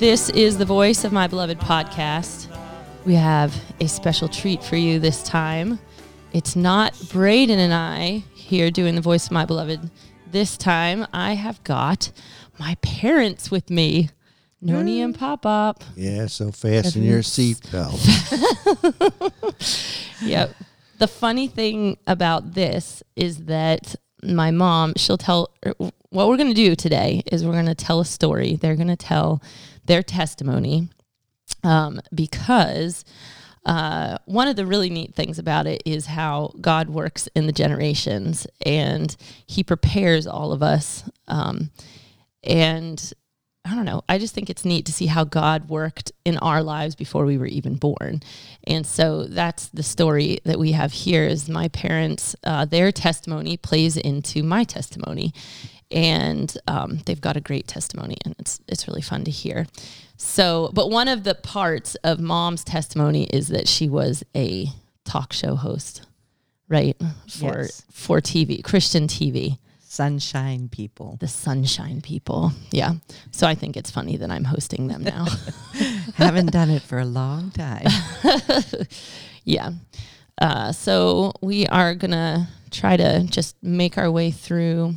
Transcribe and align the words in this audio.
Hi 0.00 0.06
there, 0.06 0.12
everyone. 0.12 0.30
This 0.30 0.30
is 0.30 0.56
the 0.56 0.64
Voice 0.64 1.04
of 1.04 1.12
My 1.12 1.26
Beloved 1.26 1.58
podcast. 1.58 2.48
We 3.04 3.16
have 3.16 3.54
a 3.80 3.86
special 3.86 4.28
treat 4.28 4.64
for 4.64 4.76
you 4.76 4.98
this 4.98 5.22
time. 5.22 5.78
It's 6.32 6.56
not 6.56 6.98
Braden 7.10 7.58
and 7.58 7.74
I 7.74 8.24
here 8.34 8.70
doing 8.70 8.94
the 8.94 9.02
Voice 9.02 9.26
of 9.26 9.32
My 9.32 9.44
Beloved. 9.44 9.90
This 10.30 10.56
time, 10.56 11.06
I 11.12 11.34
have 11.34 11.62
got 11.64 12.12
my 12.58 12.76
parents 12.76 13.50
with 13.50 13.68
me, 13.68 14.08
Noni 14.62 15.02
and 15.02 15.14
mm. 15.14 15.18
Pop 15.18 15.44
Up. 15.44 15.84
Yeah, 15.96 16.28
so 16.28 16.50
fasten 16.50 17.02
your 17.02 17.20
seatbelt. 17.20 18.00
Yep. 20.22 20.54
The 20.98 21.08
funny 21.08 21.48
thing 21.48 21.98
about 22.06 22.52
this 22.54 23.02
is 23.16 23.44
that 23.46 23.96
my 24.22 24.50
mom, 24.50 24.94
she'll 24.96 25.16
tell 25.18 25.50
what 26.10 26.28
we're 26.28 26.36
going 26.36 26.48
to 26.48 26.54
do 26.54 26.74
today 26.74 27.22
is 27.32 27.44
we're 27.44 27.52
going 27.52 27.66
to 27.66 27.74
tell 27.74 28.00
a 28.00 28.04
story. 28.04 28.56
They're 28.56 28.76
going 28.76 28.88
to 28.88 28.96
tell 28.96 29.40
their 29.84 30.02
testimony 30.02 30.88
um, 31.62 32.00
because 32.14 33.04
uh, 33.66 34.18
one 34.24 34.48
of 34.48 34.56
the 34.56 34.66
really 34.66 34.90
neat 34.90 35.14
things 35.14 35.38
about 35.38 35.66
it 35.66 35.82
is 35.84 36.06
how 36.06 36.52
God 36.60 36.88
works 36.88 37.28
in 37.34 37.46
the 37.46 37.52
generations 37.52 38.46
and 38.64 39.14
He 39.46 39.62
prepares 39.62 40.26
all 40.26 40.52
of 40.52 40.62
us. 40.62 41.04
Um, 41.28 41.70
and 42.42 43.12
I 43.64 43.74
don't 43.74 43.84
know. 43.84 44.02
I 44.08 44.18
just 44.18 44.34
think 44.34 44.48
it's 44.48 44.64
neat 44.64 44.86
to 44.86 44.92
see 44.92 45.06
how 45.06 45.24
God 45.24 45.68
worked 45.68 46.12
in 46.24 46.38
our 46.38 46.62
lives 46.62 46.94
before 46.94 47.26
we 47.26 47.36
were 47.36 47.46
even 47.46 47.74
born. 47.74 48.22
And 48.64 48.86
so 48.86 49.24
that's 49.24 49.68
the 49.68 49.82
story 49.82 50.38
that 50.44 50.58
we 50.58 50.72
have 50.72 50.92
here 50.92 51.24
is 51.24 51.48
my 51.48 51.68
parents, 51.68 52.34
uh, 52.42 52.64
their 52.64 52.90
testimony 52.90 53.58
plays 53.58 53.98
into 53.98 54.42
my 54.42 54.64
testimony. 54.64 55.34
And 55.90 56.56
um, 56.68 57.00
they've 57.06 57.20
got 57.20 57.36
a 57.36 57.40
great 57.40 57.66
testimony 57.66 58.16
and 58.24 58.34
it's, 58.38 58.60
it's 58.68 58.86
really 58.86 59.02
fun 59.02 59.24
to 59.24 59.30
hear. 59.30 59.66
So, 60.16 60.70
but 60.72 60.90
one 60.90 61.08
of 61.08 61.24
the 61.24 61.34
parts 61.34 61.94
of 62.04 62.20
mom's 62.20 62.62
testimony 62.62 63.24
is 63.24 63.48
that 63.48 63.66
she 63.66 63.88
was 63.88 64.22
a 64.36 64.66
talk 65.04 65.32
show 65.32 65.56
host, 65.56 66.02
right? 66.68 66.96
For, 67.28 67.62
Yes. 67.62 67.82
for 67.90 68.20
TV, 68.20 68.62
Christian 68.62 69.08
TV 69.08 69.58
sunshine 69.80 70.68
people. 70.68 71.16
the 71.18 71.26
sunshine 71.26 72.00
people. 72.00 72.52
Yeah. 72.70 72.92
So 73.32 73.48
I 73.48 73.56
think 73.56 73.76
it's 73.76 73.90
funny 73.90 74.16
that 74.18 74.30
I'm 74.30 74.44
hosting 74.44 74.86
them 74.86 75.02
now. 75.02 75.26
Haven't 76.14 76.52
done 76.52 76.70
it 76.70 76.82
for 76.82 77.00
a 77.00 77.04
long 77.04 77.50
time. 77.50 77.86
yeah. 79.44 79.70
Uh, 80.40 80.70
so 80.72 81.32
we 81.40 81.66
are 81.66 81.94
going 81.96 82.12
to 82.12 82.46
try 82.70 82.96
to 82.96 83.24
just 83.24 83.56
make 83.62 83.98
our 83.98 84.10
way 84.10 84.30
through 84.30 84.94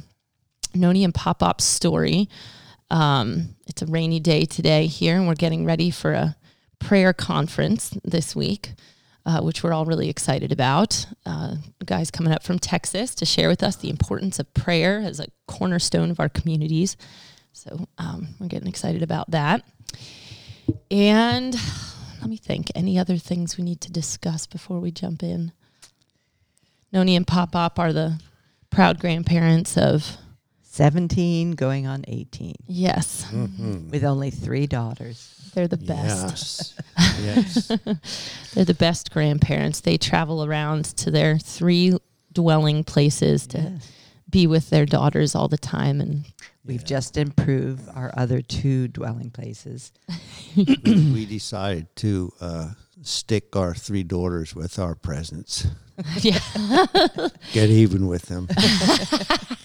Noni 0.76 1.04
and 1.04 1.14
Pop 1.14 1.40
Pop's 1.40 1.64
story. 1.64 2.30
Um, 2.90 3.56
it's 3.68 3.82
a 3.82 3.86
rainy 3.86 4.20
day 4.20 4.46
today 4.46 4.88
here, 4.88 5.16
and 5.16 5.28
we're 5.28 5.36
getting 5.36 5.66
ready 5.66 5.90
for 5.90 6.14
a 6.14 6.36
prayer 6.80 7.14
conference 7.14 7.98
this 8.04 8.36
week. 8.36 8.74
Uh, 9.26 9.40
which 9.40 9.64
we're 9.64 9.72
all 9.72 9.86
really 9.86 10.10
excited 10.10 10.52
about. 10.52 11.06
Uh, 11.26 11.56
guys 11.86 12.12
coming 12.12 12.34
up 12.34 12.44
from 12.44 12.60
Texas 12.60 13.16
to 13.16 13.24
share 13.24 13.48
with 13.48 13.64
us 13.64 13.78
the 13.78 13.90
importance 13.90 14.38
of 14.38 14.54
prayer 14.54 15.00
as 15.00 15.18
a 15.22 15.28
cornerstone 15.48 16.12
of 16.12 16.20
our 16.20 16.28
communities. 16.28 16.98
So 17.54 17.88
um, 17.98 18.36
we're 18.38 18.50
getting 18.50 18.68
excited 18.68 19.02
about 19.02 19.32
that. 19.32 19.64
And 20.92 21.56
let 22.20 22.30
me 22.30 22.36
think. 22.36 22.70
Any 22.76 23.00
other 23.00 23.18
things 23.18 23.58
we 23.58 23.64
need 23.64 23.80
to 23.82 23.92
discuss 23.94 24.46
before 24.46 24.82
we 24.82 24.92
jump 24.92 25.24
in? 25.24 25.54
Noni 26.92 27.16
and 27.16 27.26
Pop 27.26 27.56
Up 27.56 27.80
are 27.80 27.94
the 27.94 28.20
proud 28.70 29.00
grandparents 29.00 29.78
of 29.78 30.18
17 30.78 31.52
going 31.52 31.86
on 31.86 32.04
18 32.08 32.56
yes, 32.68 33.26
Mhm. 33.32 33.92
with 33.92 34.04
only 34.04 34.32
three 34.32 34.66
daughters. 34.66 35.30
they're 35.54 35.68
the 35.68 35.78
best. 35.78 36.74
Yes. 36.98 37.18
yes. 37.22 37.68
They're 38.56 38.66
the 38.66 38.74
best 38.74 39.12
grandparents. 39.12 39.82
They 39.82 39.98
travel 39.98 40.44
around 40.44 40.86
to 40.98 41.12
their 41.12 41.38
three 41.38 41.96
dwelling 42.34 42.84
places 42.84 43.46
to 43.48 43.60
Yes. 43.60 43.88
be 44.28 44.48
with 44.48 44.72
their 44.72 44.88
daughters 44.88 45.36
all 45.36 45.48
the 45.48 45.60
time 45.60 46.02
and 46.02 46.26
We've 46.66 46.80
Yeah. 46.82 46.88
just 46.98 47.18
improved 47.18 47.88
our 47.94 48.12
other 48.18 48.42
two 48.42 48.88
dwelling 48.88 49.30
places. 49.30 49.92
we, 50.56 50.64
we 51.14 51.26
decided 51.26 51.94
to 51.98 52.32
uh, 52.42 52.70
stick 53.04 53.56
our 53.56 53.76
three 53.76 54.04
daughters 54.04 54.56
with 54.56 54.80
our 54.80 54.96
presents. 54.96 55.68
yeah 56.22 56.40
Get 57.52 57.70
even 57.70 58.08
with 58.08 58.24
them. 58.24 58.48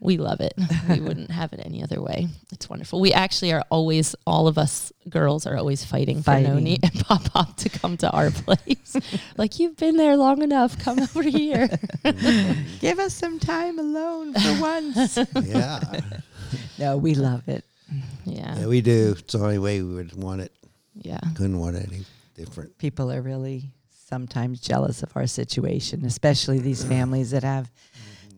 we 0.00 0.16
love 0.16 0.40
it 0.40 0.54
we 0.88 1.00
wouldn't 1.00 1.30
have 1.30 1.52
it 1.52 1.60
any 1.64 1.82
other 1.82 2.00
way 2.00 2.26
it's 2.52 2.68
wonderful 2.68 3.00
we 3.00 3.12
actually 3.12 3.52
are 3.52 3.62
always 3.70 4.14
all 4.26 4.48
of 4.48 4.58
us 4.58 4.92
girls 5.08 5.46
are 5.46 5.56
always 5.56 5.84
fighting, 5.84 6.22
Fighting. 6.22 6.46
for 6.46 6.54
noni 6.54 6.78
and 6.82 6.92
pop 7.00 7.24
pop 7.24 7.56
to 7.56 7.68
come 7.68 7.96
to 7.98 8.10
our 8.10 8.30
place 8.30 8.96
like 9.36 9.58
you've 9.58 9.76
been 9.76 9.96
there 9.96 10.16
long 10.16 10.42
enough 10.42 10.78
come 10.78 10.98
over 11.00 11.22
here 11.22 11.68
Give 12.80 12.98
us 12.98 13.14
some 13.14 13.38
time 13.38 13.78
alone 13.78 14.34
for 14.34 14.60
once. 14.60 15.18
Yeah. 15.42 15.80
no, 16.78 16.96
we 16.96 17.14
love 17.14 17.48
it. 17.48 17.64
yeah 18.24 18.58
yeah, 18.58 18.66
we 18.66 18.80
do. 18.80 19.14
It's 19.18 19.32
the 19.32 19.38
only 19.40 19.58
way 19.58 19.82
we 19.82 19.94
would 19.94 20.14
want 20.14 20.40
it. 20.42 20.52
yeah 20.94 21.20
Couldn't 21.34 21.58
want 21.58 21.76
it 21.76 21.86
any 21.88 22.04
different. 22.34 22.76
People 22.78 23.10
are 23.12 23.20
really 23.22 23.70
sometimes 24.08 24.60
jealous 24.60 25.02
of 25.02 25.10
our 25.16 25.26
situation, 25.26 26.04
especially 26.04 26.58
these 26.60 26.84
families 26.84 27.30
that 27.32 27.42
have 27.42 27.70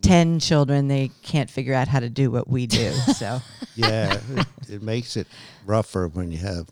10 0.02 0.40
children. 0.40 0.88
They 0.88 1.10
can't 1.22 1.50
figure 1.50 1.74
out 1.74 1.88
how 1.88 2.00
to 2.00 2.08
do 2.10 2.30
what 2.30 2.48
we 2.48 2.66
do. 2.66 2.90
So, 2.92 3.40
Yeah, 3.74 4.18
it, 4.34 4.46
it 4.68 4.82
makes 4.82 5.16
it 5.16 5.26
rougher 5.64 6.08
when 6.08 6.32
you 6.32 6.38
have 6.38 6.68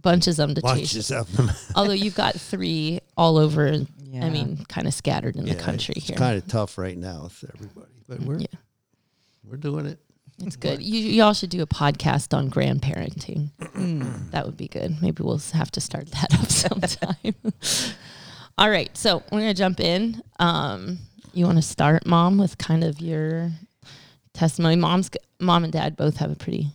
bunches 0.00 0.38
of 0.38 0.48
them 0.48 0.54
to 0.54 0.62
chase 0.62 0.70
bunches 0.92 1.10
of 1.10 1.36
them. 1.36 1.50
although 1.74 1.92
you've 1.92 2.14
got 2.14 2.34
three 2.34 3.00
all 3.16 3.36
over 3.36 3.84
yeah. 4.04 4.24
i 4.24 4.30
mean 4.30 4.64
kind 4.68 4.86
of 4.86 4.94
scattered 4.94 5.34
in 5.34 5.44
the 5.44 5.54
country 5.56 5.94
it's 5.96 6.06
here 6.06 6.14
It's 6.14 6.20
kind 6.20 6.36
of 6.40 6.46
tough 6.46 6.78
right 6.78 6.96
now 6.96 7.24
with 7.24 7.44
everybody, 7.52 7.92
but 8.06 8.20
we're 8.20 8.38
yeah 8.38 8.46
we're 9.44 9.56
doing 9.56 9.86
it. 9.86 9.98
it's 10.40 10.56
good 10.56 10.80
you, 10.82 11.00
y'all 11.00 11.32
should 11.32 11.50
do 11.50 11.62
a 11.62 11.66
podcast 11.66 12.36
on 12.36 12.50
grandparenting. 12.50 13.50
That 14.30 14.44
would 14.46 14.56
be 14.56 14.68
good. 14.68 15.00
Maybe 15.02 15.22
we'll 15.22 15.40
have 15.54 15.70
to 15.72 15.80
start 15.80 16.10
that 16.12 16.34
up 16.34 16.46
sometime. 16.48 17.34
All 18.58 18.68
right, 18.70 18.94
so 18.96 19.22
we're 19.32 19.40
gonna 19.40 19.54
jump 19.54 19.80
in. 19.80 20.22
Um, 20.38 20.98
you 21.32 21.44
want 21.44 21.58
to 21.58 21.62
start, 21.62 22.06
Mom, 22.06 22.38
with 22.38 22.58
kind 22.58 22.84
of 22.84 23.00
your 23.00 23.50
testimony. 24.32 24.76
Mom's 24.76 25.10
mom 25.40 25.64
and 25.64 25.72
dad 25.72 25.96
both 25.96 26.16
have 26.18 26.30
a 26.30 26.36
pretty 26.36 26.68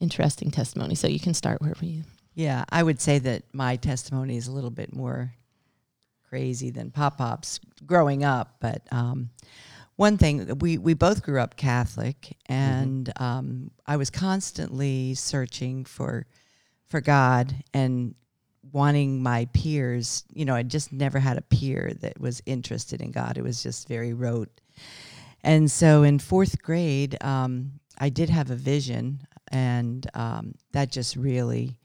interesting 0.00 0.50
testimony, 0.50 0.94
so 0.94 1.06
you 1.06 1.20
can 1.20 1.34
start 1.34 1.60
wherever 1.60 1.84
you. 1.84 2.02
Yeah, 2.34 2.64
I 2.68 2.82
would 2.82 3.00
say 3.00 3.18
that 3.20 3.44
my 3.52 3.76
testimony 3.76 4.36
is 4.36 4.48
a 4.48 4.52
little 4.52 4.70
bit 4.70 4.94
more 4.94 5.32
crazy 6.28 6.70
than 6.70 6.90
Pop 6.90 7.18
Pop's 7.18 7.60
growing 7.86 8.24
up. 8.24 8.56
But 8.60 8.82
um, 8.90 9.30
one 9.96 10.18
thing, 10.18 10.58
we, 10.58 10.78
we 10.78 10.94
both 10.94 11.22
grew 11.22 11.40
up 11.40 11.56
Catholic, 11.56 12.36
and 12.46 13.12
um, 13.16 13.70
I 13.86 13.96
was 13.96 14.10
constantly 14.10 15.14
searching 15.14 15.84
for 15.84 16.26
for 16.86 17.00
God 17.00 17.54
and 17.72 18.14
wanting 18.74 19.22
my 19.22 19.46
peers. 19.54 20.24
You 20.34 20.44
know, 20.44 20.54
I 20.54 20.62
just 20.62 20.92
never 20.92 21.18
had 21.18 21.38
a 21.38 21.42
peer 21.42 21.92
that 22.00 22.20
was 22.20 22.42
interested 22.44 23.00
in 23.00 23.10
God. 23.12 23.38
It 23.38 23.44
was 23.44 23.62
just 23.62 23.88
very 23.88 24.12
rote. 24.12 24.60
And 25.42 25.70
so 25.70 26.02
in 26.02 26.18
fourth 26.18 26.60
grade, 26.60 27.16
um, 27.22 27.80
I 27.98 28.08
did 28.08 28.28
have 28.28 28.50
a 28.50 28.56
vision, 28.56 29.26
and 29.52 30.06
um, 30.14 30.54
that 30.72 30.90
just 30.90 31.16
really 31.16 31.78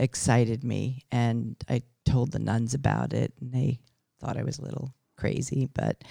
excited 0.00 0.64
me 0.64 1.04
and 1.12 1.56
I 1.68 1.82
told 2.06 2.32
the 2.32 2.38
nuns 2.38 2.74
about 2.74 3.12
it 3.12 3.34
and 3.40 3.52
they 3.52 3.80
thought 4.18 4.38
I 4.38 4.42
was 4.42 4.58
a 4.58 4.62
little 4.62 4.94
crazy 5.16 5.68
but 5.74 6.02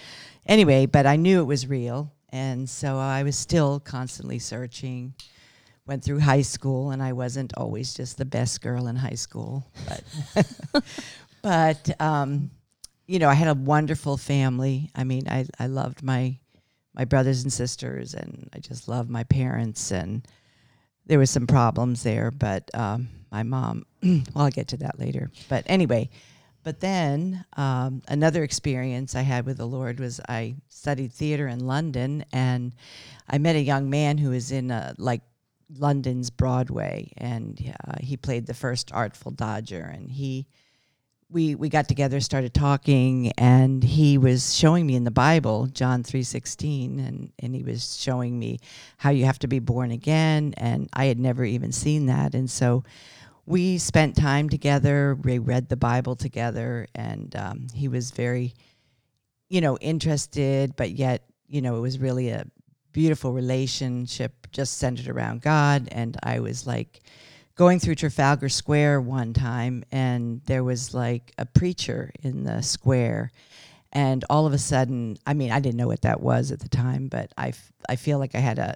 anyway 0.45 0.85
but 0.85 1.07
I 1.07 1.15
knew 1.15 1.41
it 1.41 1.45
was 1.45 1.65
real 1.65 2.13
and 2.29 2.69
so 2.69 2.97
I 2.97 3.23
was 3.23 3.35
still 3.35 3.79
constantly 3.79 4.37
searching 4.37 5.15
went 5.89 6.03
through 6.03 6.19
high 6.19 6.43
school 6.43 6.91
and 6.91 7.03
I 7.03 7.13
wasn't 7.13 7.51
always 7.57 7.93
just 7.93 8.17
the 8.17 8.25
best 8.25 8.61
girl 8.61 8.87
in 8.87 8.95
high 8.95 9.15
school 9.15 9.65
but 9.87 10.83
but 11.41 12.01
um 12.01 12.51
you 13.07 13.19
know 13.19 13.27
I 13.27 13.33
had 13.33 13.47
a 13.49 13.55
wonderful 13.55 14.15
family 14.15 14.91
I 14.95 15.03
mean 15.03 15.27
I 15.27 15.47
I 15.59 15.65
loved 15.65 16.03
my 16.03 16.37
my 16.93 17.05
brothers 17.05 17.43
and 17.43 17.51
sisters 17.51 18.13
and 18.13 18.49
I 18.53 18.59
just 18.59 18.87
loved 18.87 19.09
my 19.09 19.23
parents 19.23 19.91
and 19.91 20.25
there 21.09 21.19
was 21.19 21.31
some 21.31 21.47
problems 21.47 22.03
there, 22.03 22.29
but 22.29 22.69
um, 22.75 23.09
my 23.31 23.41
mom, 23.41 23.85
well, 24.03 24.21
I'll 24.35 24.51
get 24.51 24.69
to 24.69 24.77
that 24.77 24.99
later. 24.99 25.31
But 25.49 25.63
anyway, 25.65 26.11
but 26.63 26.79
then 26.79 27.43
um, 27.57 28.03
another 28.07 28.43
experience 28.43 29.15
I 29.15 29.21
had 29.21 29.47
with 29.47 29.57
the 29.57 29.65
Lord 29.65 29.99
was 29.99 30.21
I 30.29 30.55
studied 30.69 31.11
theater 31.11 31.47
in 31.47 31.65
London, 31.65 32.25
and 32.31 32.73
I 33.27 33.39
met 33.39 33.55
a 33.55 33.61
young 33.61 33.89
man 33.89 34.19
who 34.19 34.29
was 34.29 34.51
in 34.51 34.69
uh, 34.69 34.93
like 34.99 35.21
London's 35.77 36.29
Broadway, 36.29 37.11
and 37.17 37.73
uh, 37.87 37.95
he 37.99 38.17
played 38.17 38.47
the 38.47 38.53
first 38.53 38.91
Artful 38.91 39.31
Dodger, 39.31 39.81
and 39.81 40.09
he 40.09 40.47
we 41.31 41.53
we 41.53 41.69
got 41.69 41.87
together, 41.87 42.19
started 42.19 42.53
talking, 42.53 43.31
and 43.37 43.83
he 43.83 44.17
was 44.17 44.55
showing 44.55 44.87
me 44.87 44.95
in 44.95 45.03
the 45.03 45.11
Bible 45.11 45.67
John 45.67 46.03
three 46.03 46.23
sixteen, 46.23 46.99
and 46.99 47.31
and 47.39 47.55
he 47.55 47.63
was 47.63 47.97
showing 47.97 48.37
me 48.39 48.59
how 48.97 49.11
you 49.11 49.25
have 49.25 49.39
to 49.39 49.47
be 49.47 49.59
born 49.59 49.91
again, 49.91 50.53
and 50.57 50.89
I 50.93 51.05
had 51.05 51.19
never 51.19 51.45
even 51.45 51.71
seen 51.71 52.07
that, 52.07 52.33
and 52.33 52.49
so 52.49 52.83
we 53.45 53.77
spent 53.77 54.15
time 54.15 54.49
together. 54.49 55.15
We 55.23 55.39
read 55.39 55.69
the 55.69 55.77
Bible 55.77 56.15
together, 56.15 56.87
and 56.95 57.35
um, 57.35 57.67
he 57.73 57.87
was 57.87 58.11
very, 58.11 58.53
you 59.49 59.61
know, 59.61 59.77
interested, 59.77 60.75
but 60.75 60.91
yet 60.91 61.23
you 61.47 61.61
know 61.61 61.77
it 61.77 61.81
was 61.81 61.99
really 61.99 62.29
a 62.29 62.45
beautiful 62.99 63.31
relationship 63.31 64.45
just 64.51 64.77
centered 64.77 65.07
around 65.07 65.41
God, 65.41 65.87
and 65.89 66.17
I 66.21 66.41
was 66.41 66.67
like 66.67 66.99
going 67.55 67.79
through 67.79 67.95
Trafalgar 67.95 68.49
Square 68.49 68.99
one 68.99 69.31
time, 69.31 69.85
and 69.89 70.41
there 70.47 70.65
was 70.65 70.93
like 70.93 71.31
a 71.37 71.45
preacher 71.45 72.11
in 72.23 72.43
the 72.43 72.61
square. 72.61 73.31
And 73.93 74.25
all 74.29 74.45
of 74.45 74.51
a 74.51 74.57
sudden, 74.57 75.17
I 75.25 75.33
mean, 75.33 75.49
I 75.49 75.61
didn't 75.61 75.77
know 75.77 75.87
what 75.87 76.01
that 76.01 76.19
was 76.19 76.51
at 76.51 76.59
the 76.59 76.67
time, 76.67 77.07
but 77.07 77.31
I, 77.37 77.47
f- 77.49 77.71
I 77.87 77.95
feel 77.95 78.19
like 78.19 78.35
I 78.35 78.39
had 78.39 78.59
a 78.59 78.75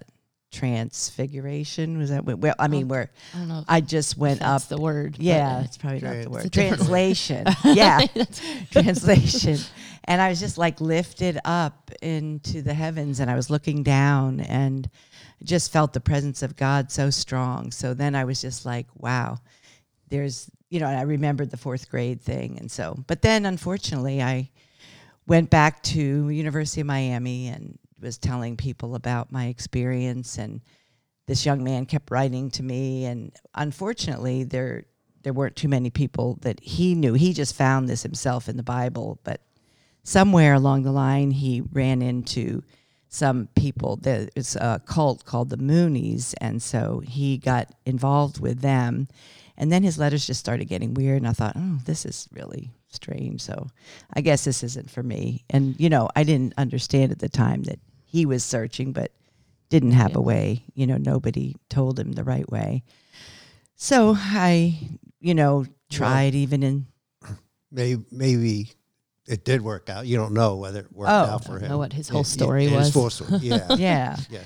transfiguration. 0.54 1.98
Was 1.98 2.12
that 2.12 2.24
well? 2.24 2.56
I 2.58 2.68
mean, 2.68 2.86
oh, 2.86 2.88
where 2.88 3.12
I 3.34 3.38
don't 3.38 3.48
know. 3.50 3.66
I 3.68 3.82
just 3.82 4.18
went 4.18 4.40
that's 4.40 4.64
up. 4.64 4.70
the 4.70 4.82
word. 4.82 5.18
yeah, 5.20 5.64
it's 5.64 5.78
probably 5.78 6.00
not 6.00 6.24
the 6.24 6.30
word. 6.30 6.52
Different 6.52 6.72
word. 6.72 6.78
Translation. 6.80 7.46
yeah, 7.66 8.06
translation. 8.72 9.58
And 10.06 10.22
I 10.22 10.30
was 10.30 10.40
just 10.40 10.58
like 10.58 10.80
lifted 10.80 11.40
up 11.44 11.92
into 12.02 12.62
the 12.62 12.74
heavens, 12.74 13.20
and 13.20 13.30
I 13.30 13.36
was 13.36 13.50
looking 13.50 13.84
down, 13.84 14.40
and 14.40 14.90
just 15.44 15.72
felt 15.72 15.94
the 15.94 16.00
presence 16.00 16.42
of 16.42 16.56
God 16.56 16.92
so 16.92 17.10
strong. 17.10 17.72
So 17.72 17.94
then 17.94 18.16
I 18.16 18.24
was 18.24 18.42
just 18.42 18.66
like, 18.66 18.88
wow, 18.96 19.40
there's, 20.10 20.50
you 20.70 20.80
know, 20.80 20.88
and 20.88 20.98
I 20.98 21.02
remembered 21.02 21.52
the 21.52 21.58
fourth 21.58 21.90
grade 21.90 22.22
thing. 22.22 22.58
And 22.60 22.72
so, 22.72 23.04
but 23.08 23.22
then 23.22 23.46
unfortunately, 23.46 24.22
I 24.22 24.50
went 25.28 25.50
back 25.50 25.84
to 25.84 26.30
University 26.30 26.82
of 26.82 26.88
Miami 26.88 27.48
and 27.48 27.78
was 28.04 28.18
telling 28.18 28.58
people 28.58 28.96
about 28.96 29.32
my 29.32 29.48
experience 29.48 30.38
and 30.38 30.62
this 31.28 31.46
young 31.46 31.64
man 31.64 31.86
kept 31.86 32.12
writing 32.12 32.52
to 32.52 32.64
me 32.64 33.06
and 33.06 33.32
unfortunately 33.56 34.44
there 34.44 34.86
there 35.24 35.34
weren't 35.34 35.56
too 35.56 35.70
many 35.70 35.90
people 35.90 36.38
that 36.42 36.60
he 36.62 36.96
knew. 36.96 37.14
He 37.14 37.32
just 37.32 37.56
found 37.56 37.88
this 37.88 38.04
himself 38.04 38.50
in 38.50 38.58
the 38.58 38.64
bible 38.64 39.20
but 39.24 39.42
somewhere 40.04 40.54
along 40.54 40.84
the 40.84 40.92
line 40.92 41.32
he 41.32 41.62
ran 41.62 42.02
into 42.02 42.62
some 43.08 43.48
people 43.56 43.96
there's 43.98 44.56
a 44.56 44.82
cult 44.86 45.24
called 45.24 45.50
the 45.50 45.58
moonies 45.58 46.34
and 46.42 46.62
so 46.62 47.02
he 47.06 47.38
got 47.38 47.74
involved 47.86 48.40
with 48.40 48.60
them. 48.62 49.08
And 49.56 49.72
then 49.72 49.84
his 49.84 50.00
letters 50.00 50.26
just 50.26 50.40
started 50.40 50.66
getting 50.66 50.94
weird 50.94 51.18
and 51.18 51.28
i 51.28 51.34
thought 51.34 51.56
oh 51.56 51.80
this 51.86 52.06
is 52.06 52.28
really 52.32 52.72
strange 52.90 53.42
so 53.42 53.68
i 54.14 54.22
guess 54.22 54.44
this 54.44 54.64
isn't 54.64 54.90
for 54.90 55.04
me. 55.04 55.46
And 55.50 55.80
you 55.80 55.90
know 55.90 56.10
i 56.16 56.24
didn't 56.24 56.54
understand 56.58 57.12
at 57.12 57.20
the 57.20 57.30
time 57.30 57.64
that 57.64 57.80
he 58.14 58.26
was 58.26 58.44
searching 58.46 58.94
but 58.94 59.12
didn't 59.70 59.92
have 59.92 60.12
Yeah. 60.12 60.18
a 60.20 60.22
way 60.22 60.64
you 60.76 60.86
know 60.88 60.98
nobody 60.98 61.56
told 61.70 62.00
him 62.00 62.12
the 62.14 62.24
right 62.24 62.50
way 62.50 62.84
so 63.76 64.16
i 64.18 64.78
you 65.20 65.34
know 65.36 65.66
tried 65.92 66.34
even 66.36 66.64
in 66.64 66.86
Maybe, 67.76 68.04
maybe 68.12 68.70
it 69.28 69.44
did 69.46 69.62
work 69.64 69.90
out. 69.90 70.06
You 70.06 70.16
don't 70.16 70.34
know 70.34 70.58
whether 70.58 70.82
it 70.82 70.94
worked 70.94 71.10
Oh. 71.10 71.16
out 71.34 71.44
for 71.44 71.54
Don't 71.54 71.62
him. 71.64 71.70
know 71.70 71.78
what 71.80 71.92
his 71.92 72.08
whole 72.08 72.20
Yeah, 72.20 72.36
story 72.38 72.66
yeah, 72.70 72.76
was. 72.78 72.86
His 72.86 72.94
full 72.94 73.10
story. 73.10 73.40
Yeah. 73.42 73.76
yeah 73.76 74.16
yeah. 74.30 74.42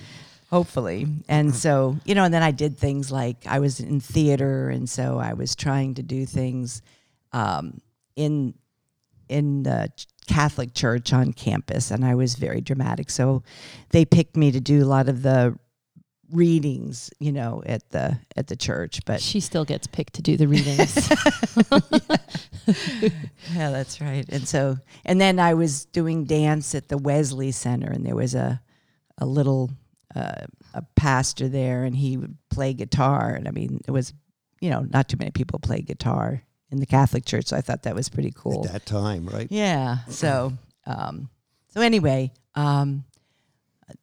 hopefully 0.49 1.07
and 1.27 1.53
so 1.53 1.97
you 2.05 2.15
know 2.15 2.23
and 2.23 2.33
then 2.33 2.41
i 2.43 2.51
did 2.51 2.77
things 2.77 3.11
like 3.11 3.35
i 3.47 3.59
was 3.59 3.81
in 3.81 3.99
theater 3.99 4.69
and 4.69 4.89
so 4.89 5.19
i 5.19 5.33
was 5.33 5.55
trying 5.57 5.95
to 5.95 6.03
do 6.03 6.25
things 6.25 6.81
um, 7.33 7.81
in 8.15 8.53
in 9.27 9.63
the 9.63 9.91
ch- 9.97 10.07
catholic 10.27 10.73
church 10.73 11.13
on 11.13 11.33
campus 11.33 11.89
and 11.89 12.05
i 12.05 12.13
was 12.13 12.35
very 12.35 12.61
dramatic 12.61 13.09
so 13.09 13.41
they 13.89 14.05
picked 14.05 14.37
me 14.37 14.51
to 14.51 14.59
do 14.59 14.83
a 14.83 14.85
lot 14.85 15.09
of 15.09 15.23
the 15.23 15.57
readings 16.31 17.09
you 17.19 17.31
know 17.31 17.63
at 17.65 17.89
the 17.91 18.19
at 18.35 18.47
the 18.47 18.55
church 18.55 18.99
but 19.05 19.21
she 19.21 19.39
still 19.39 19.63
gets 19.63 19.87
picked 19.87 20.13
to 20.15 20.21
do 20.21 20.35
the 20.35 20.47
readings. 20.47 21.09
yeah, 23.55 23.69
that's 23.71 24.01
right. 24.01 24.25
And 24.29 24.47
so, 24.47 24.77
and 25.05 25.21
then 25.21 25.39
I 25.39 25.53
was 25.53 25.85
doing 25.85 26.25
dance 26.25 26.75
at 26.75 26.89
the 26.89 26.97
Wesley 26.97 27.51
Center, 27.51 27.89
and 27.89 28.05
there 28.05 28.15
was 28.15 28.35
a 28.35 28.61
a 29.17 29.25
little 29.25 29.71
uh, 30.15 30.45
a 30.73 30.81
pastor 30.95 31.47
there, 31.47 31.83
and 31.83 31.95
he 31.95 32.17
would 32.17 32.35
play 32.49 32.73
guitar. 32.73 33.33
And 33.33 33.47
I 33.47 33.51
mean, 33.51 33.81
it 33.87 33.91
was 33.91 34.13
you 34.59 34.69
know 34.69 34.81
not 34.89 35.07
too 35.07 35.17
many 35.17 35.31
people 35.31 35.59
play 35.59 35.81
guitar 35.81 36.43
in 36.71 36.79
the 36.79 36.85
Catholic 36.85 37.25
Church, 37.25 37.47
so 37.47 37.57
I 37.57 37.61
thought 37.61 37.83
that 37.83 37.95
was 37.95 38.09
pretty 38.09 38.33
cool. 38.35 38.65
At 38.65 38.73
that 38.73 38.85
time, 38.85 39.25
right? 39.25 39.47
Yeah. 39.49 39.99
So, 40.09 40.53
um, 40.85 41.29
so 41.69 41.81
anyway, 41.81 42.31
um, 42.55 43.05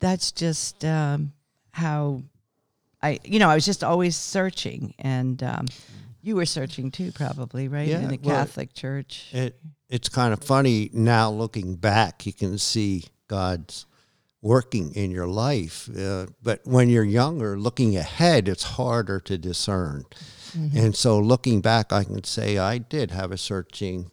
that's 0.01 0.33
just 0.33 0.85
um, 0.85 1.33
how 1.73 2.23
I, 3.03 3.21
you 3.23 3.39
know, 3.39 3.51
I 3.51 3.55
was 3.55 3.67
just 3.67 3.85
always 3.85 4.17
searching, 4.17 4.95
and 4.99 5.43
um, 5.43 5.67
you 6.23 6.37
were 6.37 6.47
searching 6.47 6.91
too, 6.91 7.13
probably, 7.13 7.69
right? 7.69 7.87
Yeah, 7.87 8.01
in 8.01 8.09
the 8.09 8.19
well, 8.23 8.37
Catholic 8.37 8.73
Church. 8.73 9.29
It 9.33 9.61
it's 9.91 10.09
kind 10.09 10.33
of 10.33 10.43
funny 10.43 10.89
now 10.93 11.31
looking 11.31 11.77
back. 11.77 12.25
You 12.25 12.33
can 12.33 12.57
see 12.57 13.05
God's 13.29 13.85
working 14.41 14.95
in 14.95 15.11
your 15.11 15.27
life, 15.27 15.89
uh, 15.99 16.27
but 16.43 16.61
when 16.65 16.89
you're 16.89 17.05
younger, 17.05 17.59
looking 17.59 17.95
ahead, 17.97 18.49
it's 18.49 18.63
harder 18.63 19.21
to 19.21 19.37
discern. 19.37 20.05
And 20.55 20.95
so, 20.95 21.19
looking 21.19 21.61
back, 21.61 21.93
I 21.93 22.05
can 22.05 22.23
say 22.25 22.59
I 22.59 22.79
did 22.79 23.11
have 23.11 23.33
a 23.33 23.37
searching, 23.39 24.11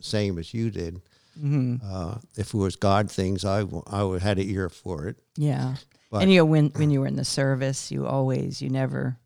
same 0.00 0.38
as 0.38 0.52
you 0.52 0.70
did. 0.70 1.00
Uh, 1.42 2.16
if 2.36 2.54
it 2.54 2.56
was 2.56 2.76
God 2.76 3.10
things, 3.10 3.44
I, 3.44 3.62
would 3.62 4.22
had 4.22 4.38
an 4.38 4.48
ear 4.48 4.68
for 4.68 5.06
it. 5.06 5.16
Yeah. 5.36 5.76
But- 6.10 6.22
and 6.22 6.32
you 6.32 6.38
know, 6.38 6.44
when 6.46 6.68
when 6.76 6.90
you 6.90 7.00
were 7.00 7.06
in 7.06 7.16
the 7.16 7.24
service, 7.24 7.90
you 7.90 8.06
always 8.06 8.62
you 8.62 8.70
never 8.70 9.16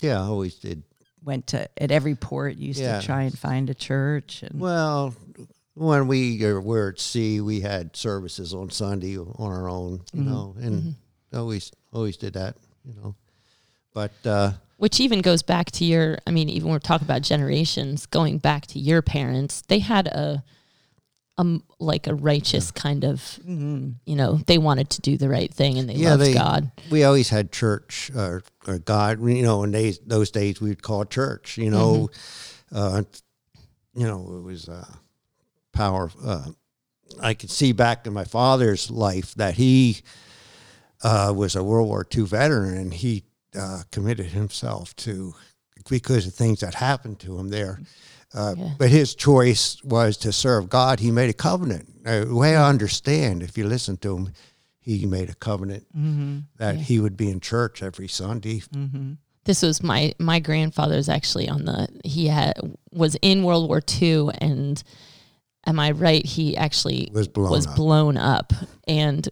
Yeah, 0.00 0.20
I 0.20 0.26
always 0.26 0.54
did. 0.56 0.82
went 1.24 1.48
to 1.48 1.68
at 1.82 1.90
every 1.90 2.14
port. 2.14 2.56
Used 2.56 2.78
Yeah. 2.80 3.00
to 3.00 3.06
try 3.06 3.22
and 3.22 3.36
find 3.36 3.68
a 3.70 3.74
church, 3.74 4.42
and 4.44 4.60
Well, 4.60 5.14
when 5.74 6.06
we 6.06 6.38
were 6.44 6.90
at 6.90 7.00
sea, 7.00 7.40
we 7.40 7.60
had 7.60 7.96
services 7.96 8.54
on 8.54 8.70
Sunday 8.70 9.18
on 9.18 9.34
our 9.38 9.68
own, 9.68 10.02
you 10.12 10.22
know, 10.22 10.54
and 10.60 10.94
always 11.34 11.72
always 11.92 12.16
did 12.16 12.34
that, 12.34 12.56
you 12.84 12.94
know. 12.94 13.14
But 13.94 14.12
uh, 14.24 14.52
Which 14.78 15.00
even 15.00 15.20
goes 15.20 15.42
back 15.42 15.70
to 15.72 15.84
your, 15.84 16.18
I 16.26 16.30
mean, 16.30 16.48
even 16.48 16.70
we're 16.70 16.78
talking 16.78 17.04
about 17.04 17.22
generations, 17.22 18.06
going 18.06 18.38
back 18.38 18.66
to 18.68 18.78
your 18.78 19.02
parents, 19.02 19.62
they 19.68 19.80
had 19.80 20.06
a, 20.06 20.42
um, 21.36 21.62
like 21.78 22.06
a 22.06 22.14
righteous 22.14 22.70
kind 22.70 23.04
of, 23.04 23.38
you 23.44 23.96
know, 24.06 24.36
they 24.46 24.56
wanted 24.56 24.90
to 24.90 25.00
do 25.00 25.16
the 25.16 25.28
right 25.28 25.52
thing 25.52 25.78
and 25.78 25.88
they 25.88 25.94
yeah, 25.94 26.10
loved 26.10 26.22
they 26.22 26.32
God. 26.34 26.70
we 26.90 27.04
always 27.04 27.28
had 27.28 27.52
church 27.52 28.10
or, 28.14 28.42
or 28.66 28.78
God, 28.78 29.20
you 29.20 29.42
know. 29.42 29.62
In 29.62 29.70
days 29.70 30.00
those 30.04 30.30
days, 30.30 30.60
we'd 30.60 30.82
call 30.82 31.02
it 31.02 31.10
church, 31.10 31.58
you 31.58 31.70
know. 31.70 32.08
Uh, 32.72 33.02
you 33.94 34.06
know, 34.06 34.36
it 34.36 34.42
was 34.42 34.68
uh, 34.68 34.86
power. 35.72 36.10
Uh, 36.24 36.46
I 37.20 37.34
could 37.34 37.50
see 37.50 37.72
back 37.72 38.06
in 38.06 38.12
my 38.12 38.24
father's 38.24 38.90
life 38.90 39.34
that 39.36 39.54
he 39.54 40.02
uh, 41.02 41.32
was 41.34 41.56
a 41.56 41.64
World 41.64 41.88
War 41.88 42.06
II 42.16 42.24
veteran 42.24 42.76
and 42.76 42.94
he 42.94 43.24
uh, 43.56 43.82
committed 43.92 44.26
himself 44.26 44.94
to 44.96 45.34
because 45.88 46.26
of 46.26 46.34
things 46.34 46.60
that 46.60 46.74
happened 46.74 47.18
to 47.20 47.38
him 47.38 47.48
there. 47.48 47.80
Uh, 48.34 48.54
Yeah. 48.58 48.70
But 48.78 48.90
his 48.90 49.14
choice 49.14 49.82
was 49.84 50.16
to 50.18 50.32
serve 50.32 50.68
God. 50.68 51.00
He 51.00 51.10
made 51.10 51.30
a 51.30 51.34
covenant. 51.34 51.88
Uh, 52.04 52.24
the 52.24 52.34
way 52.34 52.56
I 52.56 52.68
understand, 52.68 53.42
if 53.42 53.56
you 53.56 53.66
listen 53.66 53.96
to 53.98 54.16
him, 54.16 54.32
he 54.80 55.06
made 55.06 55.30
a 55.30 55.34
covenant 55.34 55.86
that 56.56 56.76
he 56.76 56.98
would 57.00 57.16
be 57.16 57.30
in 57.30 57.40
church 57.40 57.82
every 57.82 58.08
Sunday. 58.08 58.62
This 59.44 59.62
was 59.62 59.82
my, 59.82 60.14
my 60.18 60.40
grandfather's 60.40 61.08
actually 61.08 61.48
on 61.48 61.64
the, 61.64 61.88
he 62.04 62.26
had, 62.28 62.54
was 62.92 63.16
in 63.22 63.44
World 63.44 63.68
War 63.68 63.80
II 64.02 64.28
and 64.38 64.82
am 65.66 65.78
I 65.80 65.92
right? 65.92 66.24
He 66.24 66.54
actually 66.56 67.10
Was 67.14 67.28
blown 67.28 67.50
was 67.50 67.66
up. 67.66 67.76
blown 67.76 68.16
up 68.18 68.52
and 68.86 69.26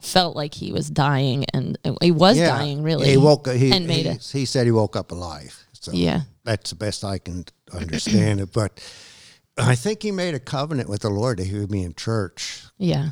felt 0.00 0.34
like 0.36 0.54
he 0.54 0.72
was 0.72 0.88
dying 0.90 1.44
and 1.52 1.78
he 2.02 2.10
was 2.10 2.36
dying 2.38 2.82
really. 2.82 3.08
He 3.10 3.16
woke. 3.16 3.46
He, 3.48 3.72
and 3.72 3.86
made 3.86 4.06
he, 4.06 4.12
a- 4.12 4.14
he 4.38 4.44
said 4.44 4.66
he 4.66 4.72
woke 4.72 4.96
up 4.96 5.12
alive. 5.12 5.58
So 5.72 5.92
Yeah. 5.92 6.22
that's 6.44 6.70
the 6.70 6.76
best 6.76 7.04
I 7.04 7.18
can 7.18 7.44
understand 7.72 8.40
it. 8.40 8.52
But 8.52 8.80
I 9.56 9.74
think 9.74 10.02
he 10.02 10.10
made 10.10 10.34
a 10.34 10.40
covenant 10.40 10.88
with 10.88 11.02
the 11.02 11.10
Lord 11.10 11.38
that 11.38 11.46
he 11.46 11.58
would 11.58 11.70
be 11.70 11.82
in 11.82 11.94
church. 11.94 12.64
Yeah. 12.78 13.10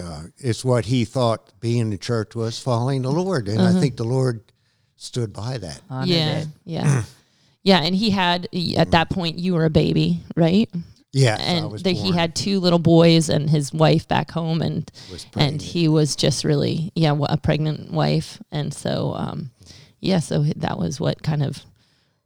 Uh, 0.00 0.22
it's 0.38 0.64
what 0.64 0.86
he 0.86 1.04
thought 1.04 1.52
being 1.60 1.92
in 1.92 1.98
church 1.98 2.34
was 2.34 2.58
following 2.58 3.02
the 3.02 3.10
Lord, 3.12 3.46
and 3.48 3.60
Uh-huh. 3.60 3.76
I 3.76 3.80
think 3.80 3.96
the 3.96 4.04
Lord 4.04 4.40
stood 4.96 5.32
by 5.32 5.58
that. 5.58 5.80
honored 5.90 6.08
yeah, 6.08 6.38
it. 6.38 6.48
yeah, 6.64 7.02
yeah. 7.62 7.80
And 7.82 7.94
he 7.94 8.08
had 8.10 8.48
at 8.76 8.92
that 8.92 9.10
point 9.10 9.38
you 9.38 9.52
were 9.54 9.64
a 9.66 9.70
baby, 9.70 10.20
right? 10.36 10.70
Yes, 11.12 11.40
I 11.40 11.42
and 11.44 11.78
the, 11.78 11.92
he 11.92 12.12
had 12.12 12.34
two 12.34 12.58
little 12.60 12.78
boys 12.78 13.28
and 13.28 13.50
his 13.50 13.72
wife 13.72 14.08
back 14.08 14.30
home, 14.30 14.62
and 14.62 14.90
and 15.36 15.60
he 15.60 15.86
was 15.88 16.16
just 16.16 16.42
really 16.44 16.90
yeah 16.94 17.14
a 17.28 17.36
pregnant 17.36 17.92
wife, 17.92 18.40
and 18.50 18.72
so 18.72 19.14
um, 19.14 19.50
yeah, 20.00 20.20
so 20.20 20.42
that 20.56 20.78
was 20.78 20.98
what 21.00 21.22
kind 21.22 21.42
of 21.42 21.64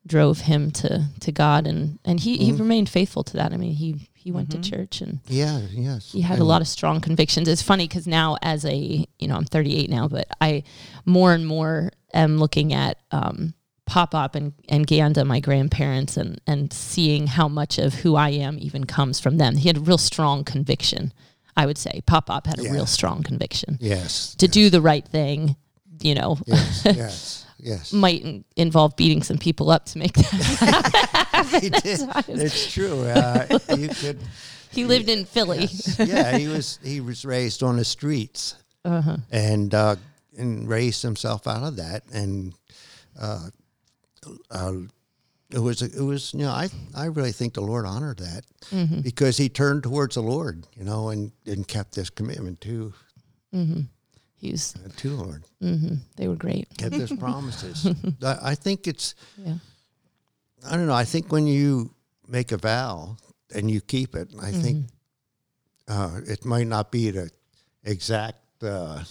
drove 0.07 0.41
him 0.43 0.71
to 0.71 1.07
to 1.21 1.33
God, 1.33 1.67
and 1.67 1.99
and 2.05 2.21
he 2.21 2.37
he 2.37 2.53
Mhm. 2.53 2.61
remained 2.61 2.89
faithful 2.89 3.25
to 3.25 3.33
that. 3.39 3.53
I 3.53 3.57
mean, 3.57 3.73
he 3.75 4.09
he 4.15 4.31
went 4.31 4.51
Mhm. 4.51 4.63
to 4.63 4.71
church 4.71 5.01
and 5.01 5.19
Yeah, 5.29 5.63
yes. 5.73 6.13
he 6.13 6.21
had 6.21 6.39
a 6.39 6.45
lot 6.45 6.61
of 6.61 6.69
strong 6.69 7.01
convictions. 7.01 7.49
It's 7.49 7.63
funny 7.63 7.89
because 7.89 8.07
now, 8.07 8.37
as 8.41 8.65
a 8.65 9.07
you 9.19 9.27
know, 9.29 9.35
I'm 9.37 9.45
38 9.45 9.91
now, 9.91 10.07
but 10.09 10.29
I 10.41 10.63
more 11.05 11.33
and 11.35 11.45
more 11.47 11.91
am 12.15 12.39
looking 12.39 12.73
at 12.73 12.99
um, 13.11 13.55
Pop 13.87 14.15
Up 14.15 14.35
and 14.35 14.53
and 14.69 14.87
Ganda, 14.87 15.25
my 15.25 15.41
grandparents, 15.41 16.17
and 16.17 16.41
and 16.47 16.73
seeing 16.73 17.27
how 17.29 17.49
much 17.49 17.79
of 17.79 17.95
who 17.95 18.17
I 18.17 18.31
am 18.31 18.59
even 18.61 18.85
comes 18.85 19.21
from 19.21 19.39
them. 19.39 19.57
He 19.57 19.69
had 19.69 19.77
a 19.79 19.81
real 19.81 19.99
strong 19.99 20.45
conviction. 20.45 21.13
I 21.57 21.65
would 21.67 21.79
say 21.79 22.03
Pop 22.07 22.29
Up 22.29 22.47
had 22.47 22.59
a 22.59 22.65
Yeah. 22.65 22.73
real 22.73 22.87
strong 22.87 23.23
conviction 23.23 23.79
Yes. 23.81 24.35
to 24.37 24.49
do 24.49 24.69
the 24.71 24.81
right 24.83 25.07
thing. 25.07 25.57
You 26.03 26.15
know, 26.15 26.37
Yes, 26.47 26.83
yes, 26.85 27.47
yes. 27.59 27.93
might 27.93 28.23
in- 28.23 28.45
involve 28.57 28.97
beating 28.97 29.23
some 29.23 29.39
people 29.39 29.71
up 29.71 29.87
to 29.87 29.99
make 29.99 30.13
that. 30.13 31.59
he 31.63 31.71
did. 31.71 32.01
It's 32.29 32.71
true. 32.73 33.01
Uh, 33.05 33.59
you 33.79 33.89
could. 33.89 34.19
he 34.73 34.85
lived 34.85 35.09
in 35.09 35.25
Philly. 35.25 35.61
yes. 35.61 35.99
Yeah, 35.99 36.37
he 36.37 36.49
was. 36.49 36.79
He 36.85 37.01
was 37.01 37.25
raised 37.25 37.63
on 37.63 37.77
the 37.79 37.85
streets 37.85 38.57
Uh-huh. 38.85 39.17
and 39.31 39.73
uh, 39.75 39.97
and 40.37 40.69
raised 40.69 41.03
himself 41.03 41.47
out 41.47 41.63
of 41.63 41.77
that. 41.77 42.03
And 42.13 42.53
uh, 43.19 43.49
uh, 44.51 44.73
it 45.51 45.59
was. 45.61 45.81
It 45.83 46.03
was. 46.03 46.33
You 46.35 46.41
know, 46.41 46.51
I 46.51 46.69
I 46.95 47.05
really 47.07 47.33
think 47.33 47.55
the 47.55 47.61
Lord 47.63 47.87
honored 47.87 48.19
that 48.19 48.45
Mm-hmm. 48.71 49.01
because 49.03 49.37
he 49.37 49.49
turned 49.49 49.83
towards 49.85 50.15
the 50.17 50.23
Lord. 50.23 50.67
You 50.77 50.85
know, 50.85 51.11
and 51.11 51.31
and 51.47 51.67
kept 51.67 51.95
this 51.95 52.11
commitment 52.11 52.61
to 52.63 52.93
He 54.39 54.51
was. 54.53 54.75
to 54.97 55.09
the 55.09 55.17
Lord. 55.17 55.45
hmm 55.61 55.95
they 56.17 56.29
were 56.29 56.37
great. 56.37 56.67
Kept 56.79 56.95
his 56.97 57.13
promises. 57.19 57.87
I, 58.23 58.53
I 58.53 58.55
think 58.55 58.87
it's. 58.87 59.15
Yeah. 59.37 59.55
I 60.69 60.77
don't 60.77 60.87
know. 60.87 60.95
I 61.01 61.05
think 61.05 61.31
when 61.33 61.47
you 61.47 61.95
make 62.29 62.51
a 62.53 62.57
vow 62.57 63.17
and 63.55 63.71
you 63.71 63.81
keep 63.81 64.15
it, 64.17 64.29
I 64.43 64.51
think 64.51 64.87
uh, 65.89 66.21
it 66.27 66.45
might 66.45 66.67
not 66.67 66.91
be 66.91 67.11
the 67.13 67.31
exact 67.85 68.39
uh, 68.63 69.05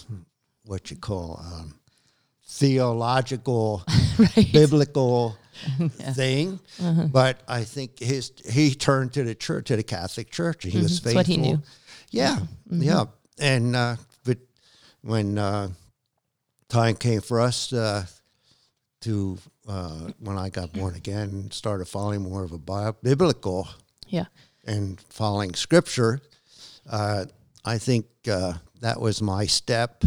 what 0.66 0.90
you 0.90 0.96
call 0.98 1.40
um, 1.42 1.74
theological, 2.46 3.82
right. 4.18 4.52
biblical 4.52 5.36
thing, 6.14 6.60
but 7.12 7.40
I 7.48 7.64
think 7.64 7.98
his 7.98 8.32
he 8.48 8.74
turned 8.74 9.12
to 9.14 9.24
the 9.24 9.34
church, 9.34 9.66
to 9.66 9.76
the 9.76 9.82
Catholic 9.82 10.30
Church, 10.30 10.64
he 10.64 10.78
was 10.78 11.00
That's 11.00 11.14
faithful. 11.14 11.14
what 11.18 11.26
he 11.26 11.36
knew. 11.36 11.62
Yeah, 12.10 12.38
yeah, 12.70 13.04
and 13.38 13.74
uh, 13.74 13.96
but 14.24 14.38
when 15.02 15.38
uh, 15.38 15.68
time 16.68 16.94
came 16.96 17.20
for 17.20 17.40
us 17.40 17.72
uh, 17.72 18.06
to 19.02 19.38
uh, 19.68 20.10
when 20.20 20.38
I 20.38 20.48
got 20.50 20.72
born 20.72 20.94
again 20.94 21.28
and 21.30 21.52
started 21.52 21.86
following 21.86 22.22
more 22.22 22.44
of 22.44 22.52
a 22.52 22.58
bi- 22.58 22.92
biblical 23.02 23.68
Yeah. 24.08 24.26
and 24.64 25.00
following 25.10 25.54
scripture, 25.54 26.20
uh, 26.88 27.24
I 27.64 27.78
think 27.78 28.06
uh, 28.30 28.54
that 28.80 29.00
was 29.00 29.20
my 29.20 29.46
step 29.46 30.04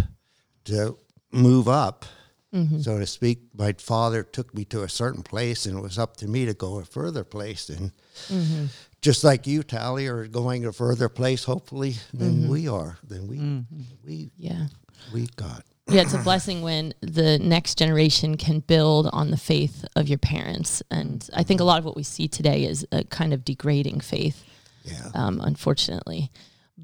to 0.65 0.97
move 1.31 1.67
up, 1.67 2.05
Mm-hmm. 2.53 2.79
so 2.79 2.97
to 2.97 3.05
speak. 3.05 3.41
My 3.55 3.73
father 3.73 4.23
took 4.23 4.55
me 4.55 4.65
to 4.65 4.81
a 4.81 4.89
certain 4.89 5.21
place, 5.21 5.67
and 5.67 5.77
it 5.77 5.81
was 5.81 5.99
up 5.99 6.17
to 6.17 6.27
me 6.27 6.45
to 6.47 6.53
go 6.55 6.79
a 6.79 6.85
further 6.85 7.23
place. 7.23 7.69
And 7.69 7.91
mm-hmm. 8.27 8.65
just 9.01 9.23
like 9.23 9.45
you, 9.45 9.61
Tally, 9.61 10.07
are 10.07 10.25
going 10.25 10.65
a 10.65 10.73
further 10.73 11.09
place, 11.09 11.43
hopefully, 11.43 11.95
than 12.11 12.41
mm-hmm. 12.41 12.49
we 12.49 12.67
are, 12.67 12.97
than 13.07 13.27
we 13.27 13.63
we 14.03 14.31
Yeah. 14.37 14.67
we 15.13 15.27
got. 15.35 15.63
Yeah, 15.91 16.01
it's 16.01 16.13
a 16.13 16.19
blessing 16.19 16.61
when 16.61 16.93
the 17.01 17.39
next 17.39 17.77
generation 17.77 18.37
can 18.37 18.59
build 18.59 19.07
on 19.11 19.31
the 19.31 19.37
faith 19.37 19.85
of 19.95 20.07
your 20.07 20.19
parents. 20.19 20.83
And 20.91 21.27
I 21.33 21.43
think 21.43 21.61
a 21.61 21.63
lot 21.63 21.79
of 21.79 21.85
what 21.85 21.95
we 21.95 22.03
see 22.03 22.27
today 22.27 22.63
is 22.65 22.85
a 22.91 23.03
kind 23.05 23.33
of 23.33 23.43
degrading 23.43 24.01
faith, 24.01 24.43
Yeah. 24.83 25.09
um, 25.15 25.41
unfortunately. 25.41 26.31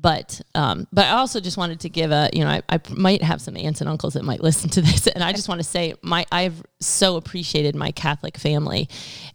But 0.01 0.41
um, 0.53 0.87
but 0.91 1.05
I 1.05 1.11
also 1.11 1.39
just 1.39 1.57
wanted 1.57 1.79
to 1.81 1.89
give 1.89 2.11
a 2.11 2.29
you 2.33 2.43
know 2.43 2.49
I, 2.49 2.61
I 2.69 2.79
might 2.89 3.21
have 3.23 3.41
some 3.41 3.55
aunts 3.55 3.79
and 3.81 3.89
uncles 3.89 4.13
that 4.15 4.23
might 4.23 4.41
listen 4.49 4.69
to 4.71 4.81
this 4.81 5.07
and 5.07 5.23
I 5.23 5.31
just 5.31 5.47
want 5.47 5.59
to 5.59 5.67
say 5.67 5.93
my 6.01 6.25
I've 6.31 6.61
so 6.81 7.15
appreciated 7.15 7.75
my 7.75 7.91
Catholic 7.91 8.37
family, 8.37 8.89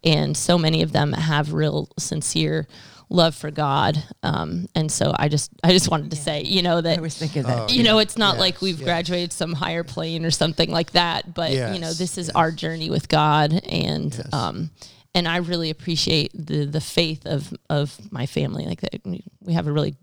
and 0.05 0.37
so 0.37 0.59
many 0.59 0.83
of 0.83 0.93
them 0.93 1.13
have 1.13 1.53
real 1.55 1.89
sincere 1.99 2.69
love 3.13 3.35
for 3.35 3.51
God, 3.51 4.01
um, 4.23 4.67
and 4.77 4.93
so 4.93 5.13
I 5.19 5.29
just 5.29 5.51
I 5.65 5.73
just 5.73 5.91
wanted 5.91 6.11
to 6.11 6.17
say 6.17 6.43
you 6.43 6.63
know 6.63 6.81
that 6.81 6.99
I 6.99 7.01
was 7.01 7.17
thinking 7.19 7.43
that. 7.45 7.73
you 7.73 7.83
know, 7.83 7.99
it's 7.99 8.17
not 8.19 8.35
Yes, 8.35 8.41
like 8.41 8.61
we've 8.63 8.79
yes. 8.79 8.85
graduated 8.85 9.33
some 9.33 9.53
higher 9.55 9.83
plane 9.83 10.25
or 10.25 10.31
something 10.31 10.71
like 10.71 10.93
that, 10.93 11.35
but 11.35 11.51
you 11.53 11.79
know, 11.81 11.93
this 11.93 12.19
is 12.19 12.27
yes. 12.29 12.37
our 12.37 12.53
journey 12.53 12.91
with 12.91 13.09
God, 13.09 13.53
and 13.67 14.15
Yes. 14.15 14.33
um, 14.33 14.71
and 15.15 15.27
I 15.27 15.39
really 15.39 15.71
appreciate 15.71 16.31
the 16.35 16.67
the 16.67 16.81
faith 16.81 17.27
of 17.27 17.53
of 17.69 17.99
my 18.13 18.27
family. 18.27 18.67
Like 18.67 18.83
that, 18.83 19.01
we- 19.05 19.25
we 19.41 19.55
have 19.55 19.67
a 19.67 19.73
really 19.73 19.97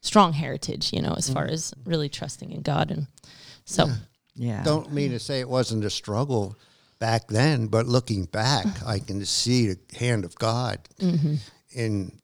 strong 0.00 0.32
heritage, 0.32 0.92
you 0.92 1.02
know, 1.02 1.14
as 1.16 1.28
mm. 1.28 1.34
far 1.34 1.46
as 1.46 1.74
really 1.84 2.08
trusting 2.08 2.50
in 2.52 2.62
God, 2.62 2.90
and 2.90 3.06
so 3.64 3.88
yeah. 4.34 4.62
Don't 4.62 4.92
mean 4.92 5.10
to 5.10 5.18
say 5.18 5.40
it 5.40 5.48
wasn't 5.48 5.84
a 5.84 5.90
struggle 5.90 6.56
back 6.98 7.28
then, 7.28 7.66
but 7.66 7.86
looking 7.86 8.24
back, 8.24 8.66
I 8.86 8.98
can 8.98 9.24
see 9.24 9.68
the 9.68 9.78
hand 9.98 10.24
of 10.24 10.34
God 10.36 10.78
mm-hmm. 10.98 11.34
in 11.72 12.18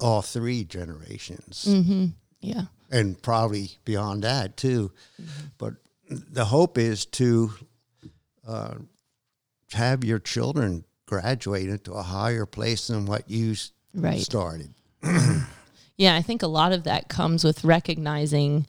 all 0.00 0.22
three 0.22 0.64
generations. 0.64 1.66
Mm-hmm. 1.68 2.06
yeah, 2.40 2.62
and 2.90 3.20
probably 3.20 3.72
beyond 3.84 4.24
that 4.24 4.56
too. 4.56 4.92
Mm-hmm. 5.20 5.46
But 5.58 5.74
the 6.08 6.46
hope 6.46 6.78
is 6.78 7.04
to 7.06 7.50
uh, 8.46 8.74
have 9.72 10.04
your 10.04 10.18
children 10.18 10.84
graduate 11.06 11.68
into 11.68 11.92
a 11.92 12.02
higher 12.02 12.46
place 12.46 12.86
than 12.88 13.06
what 13.06 13.28
you 13.28 13.56
right. 13.94 14.20
started. 14.20 14.72
Yeah, 15.98 16.14
I 16.14 16.22
think 16.22 16.42
a 16.42 16.46
lot 16.46 16.72
of 16.72 16.84
that 16.84 17.08
comes 17.08 17.44
with 17.44 17.64
recognizing, 17.64 18.66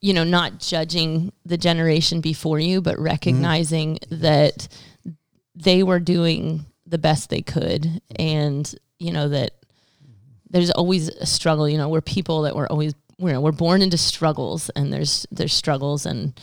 you 0.00 0.12
know, 0.12 0.24
not 0.24 0.58
judging 0.58 1.32
the 1.46 1.56
generation 1.56 2.20
before 2.20 2.58
you, 2.58 2.82
but 2.82 2.96
mm-hmm. 2.96 3.04
recognizing 3.04 3.98
that 4.10 4.68
they 5.54 5.82
were 5.82 6.00
doing 6.00 6.66
the 6.84 6.98
best 6.98 7.30
they 7.30 7.40
could 7.40 8.02
and, 8.16 8.74
you 8.98 9.12
know, 9.12 9.28
that 9.28 9.52
there's 10.50 10.72
always 10.72 11.08
a 11.08 11.24
struggle, 11.24 11.68
you 11.68 11.78
know, 11.78 11.88
we're 11.88 12.00
people 12.02 12.42
that 12.42 12.54
were 12.54 12.70
always 12.70 12.94
you 13.18 13.32
know, 13.32 13.40
we're 13.40 13.52
born 13.52 13.82
into 13.82 13.96
struggles 13.96 14.68
and 14.70 14.92
there's 14.92 15.26
there's 15.30 15.52
struggles 15.52 16.06
and 16.06 16.38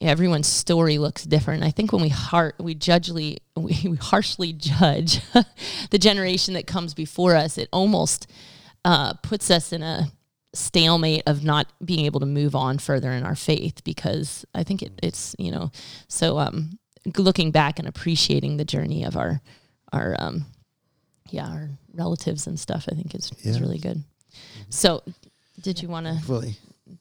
everyone's 0.00 0.46
story 0.46 0.98
looks 0.98 1.24
different. 1.24 1.64
I 1.64 1.70
think 1.70 1.92
when 1.92 2.02
we 2.02 2.08
heart 2.08 2.54
we 2.58 2.74
judgely 2.74 3.38
we, 3.56 3.80
we 3.84 3.96
harshly 3.96 4.52
judge 4.52 5.20
the 5.90 5.98
generation 5.98 6.54
that 6.54 6.66
comes 6.66 6.94
before 6.94 7.34
us, 7.34 7.58
it 7.58 7.68
almost 7.72 8.30
uh, 8.84 9.14
puts 9.22 9.50
us 9.50 9.72
in 9.72 9.82
a 9.82 10.10
stalemate 10.54 11.22
of 11.26 11.42
not 11.44 11.72
being 11.84 12.04
able 12.04 12.20
to 12.20 12.26
move 12.26 12.54
on 12.54 12.78
further 12.78 13.10
in 13.12 13.24
our 13.24 13.34
faith 13.34 13.82
because 13.84 14.44
I 14.54 14.64
think 14.64 14.82
it, 14.82 14.92
it's 15.02 15.34
you 15.38 15.50
know 15.50 15.70
so 16.08 16.38
um, 16.38 16.78
looking 17.16 17.50
back 17.52 17.78
and 17.78 17.88
appreciating 17.88 18.56
the 18.58 18.64
journey 18.64 19.04
of 19.04 19.16
our 19.16 19.40
our 19.92 20.14
um, 20.18 20.44
yeah 21.30 21.48
our 21.48 21.70
relatives 21.94 22.46
and 22.46 22.58
stuff 22.60 22.86
I 22.90 22.94
think 22.94 23.14
is, 23.14 23.30
is 23.42 23.60
really 23.60 23.78
good. 23.78 24.02
So 24.68 25.02
did 25.60 25.80
you 25.80 25.88
want 25.88 26.06
to 26.06 26.18
Fully. 26.24 26.56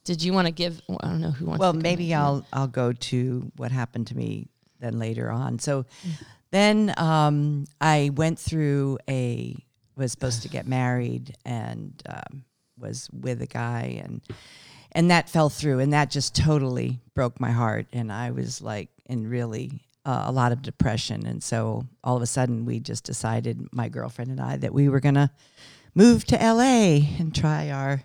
did 0.06 0.24
you 0.24 0.32
want 0.34 0.48
to 0.48 0.52
give 0.54 0.82
I 1.02 1.08
don't 1.08 1.22
know 1.22 1.32
who 1.32 1.46
wants 1.46 1.60
well 1.60 1.74
to 1.74 1.78
go 1.80 1.84
maybe 1.84 2.10
next. 2.10 2.20
i'll 2.20 2.46
i'll 2.54 2.68
go 2.68 2.94
to 2.94 3.52
what 3.58 3.72
happened 3.72 4.08
to 4.08 4.16
me 4.18 4.48
then 4.80 4.98
later 5.00 5.30
on 5.32 5.60
so 5.60 5.84
Mm-hmm. 5.84 6.24
then 6.52 6.94
um, 6.98 7.66
i 7.82 8.12
went 8.14 8.40
through 8.40 8.98
a 9.10 9.56
was 10.02 10.12
supposed 10.12 10.42
to 10.42 10.50
get 10.50 10.68
married 10.68 11.36
and 11.46 12.02
um, 12.10 12.44
was 12.78 13.10
with 13.14 13.42
a 13.42 13.48
guy 13.48 14.02
and 14.04 14.22
and 14.94 15.10
that 15.10 15.30
fell 15.30 15.50
through 15.50 15.80
and 15.80 15.94
that 15.94 16.12
just 16.12 16.36
totally 16.36 17.00
broke 17.14 17.40
my 17.40 17.52
heart. 17.52 17.88
And 17.94 18.12
i 18.12 18.32
was 18.32 18.62
like 18.62 18.90
in 19.06 19.30
really 19.30 19.82
uh, 20.04 20.24
a 20.26 20.32
lot 20.32 20.52
of 20.52 20.64
depression. 20.64 21.28
And 21.28 21.44
so 21.44 21.86
all 22.04 22.18
of 22.18 22.24
a 22.24 22.28
sudden 22.28 22.66
we 22.66 22.80
just 22.80 23.04
decided 23.04 23.68
my 23.72 23.88
girlfriend 23.88 24.32
and 24.32 24.42
i 24.42 24.58
that 24.58 24.74
we 24.74 24.90
were 24.90 25.00
to 25.00 25.30
move 25.94 26.26
to 26.26 26.36
la 26.36 26.62
and 27.20 27.34
try 27.34 27.70
our 27.70 28.04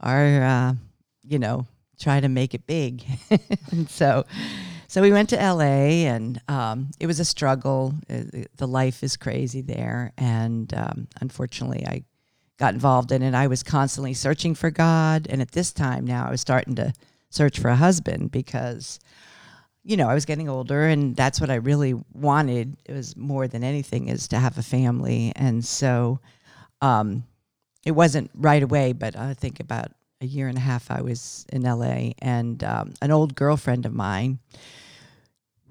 our 0.00 0.42
uh, 0.42 0.74
you 1.22 1.38
know 1.38 1.66
try 1.98 2.20
to 2.20 2.28
make 2.28 2.54
it 2.54 2.66
big. 2.66 3.04
And 3.72 3.88
so 3.88 4.24
so 4.90 5.00
we 5.00 5.12
went 5.12 5.28
to 5.28 5.36
la 5.36 5.60
and 5.60 6.42
um, 6.48 6.90
it 6.98 7.06
was 7.06 7.20
a 7.20 7.24
struggle. 7.24 7.94
Uh, 8.12 8.22
the 8.56 8.66
life 8.66 9.04
is 9.04 9.16
crazy 9.16 9.60
there. 9.60 10.12
And 10.18 10.74
um, 10.74 11.06
unfortunately 11.20 11.86
i 11.86 12.02
got 12.58 12.74
involved 12.74 13.12
in 13.12 13.22
it. 13.22 13.32
I 13.32 13.46
was 13.46 13.62
constantly 13.62 14.14
searching 14.14 14.56
for 14.56 14.68
god. 14.72 15.28
And 15.30 15.40
at 15.40 15.52
this 15.52 15.72
time 15.72 16.04
now 16.04 16.26
i 16.26 16.30
was 16.32 16.40
starting 16.40 16.74
to 16.74 16.92
search 17.30 17.60
for 17.60 17.68
a 17.68 17.76
husband 17.76 18.32
because 18.32 18.98
you 19.84 19.96
know 19.96 20.08
i 20.08 20.14
was 20.14 20.24
getting 20.24 20.48
older 20.48 20.82
and 20.82 21.14
that's 21.14 21.40
what 21.40 21.50
i 21.50 21.54
really 21.54 21.94
wanted. 22.12 22.76
It 22.84 22.92
was 22.92 23.16
more 23.16 23.46
than 23.46 23.62
anything 23.62 24.08
is 24.08 24.26
to 24.28 24.40
have 24.40 24.58
a 24.58 24.62
family. 24.62 25.32
And 25.36 25.64
so 25.64 26.18
um, 26.82 27.22
it 27.86 27.92
wasn't 27.92 28.32
right 28.34 28.62
away, 28.64 28.92
but 28.92 29.14
I 29.14 29.34
think 29.34 29.60
about 29.60 29.92
a 30.20 30.26
year 30.26 30.48
and 30.48 30.58
a 30.58 30.60
half 30.60 30.90
I 30.90 31.00
was 31.00 31.46
in 31.52 31.62
LA, 31.62 32.12
and 32.20 32.62
um, 32.62 32.94
an 33.00 33.10
old 33.10 33.34
girlfriend 33.34 33.86
of 33.86 33.94
mine 33.94 34.38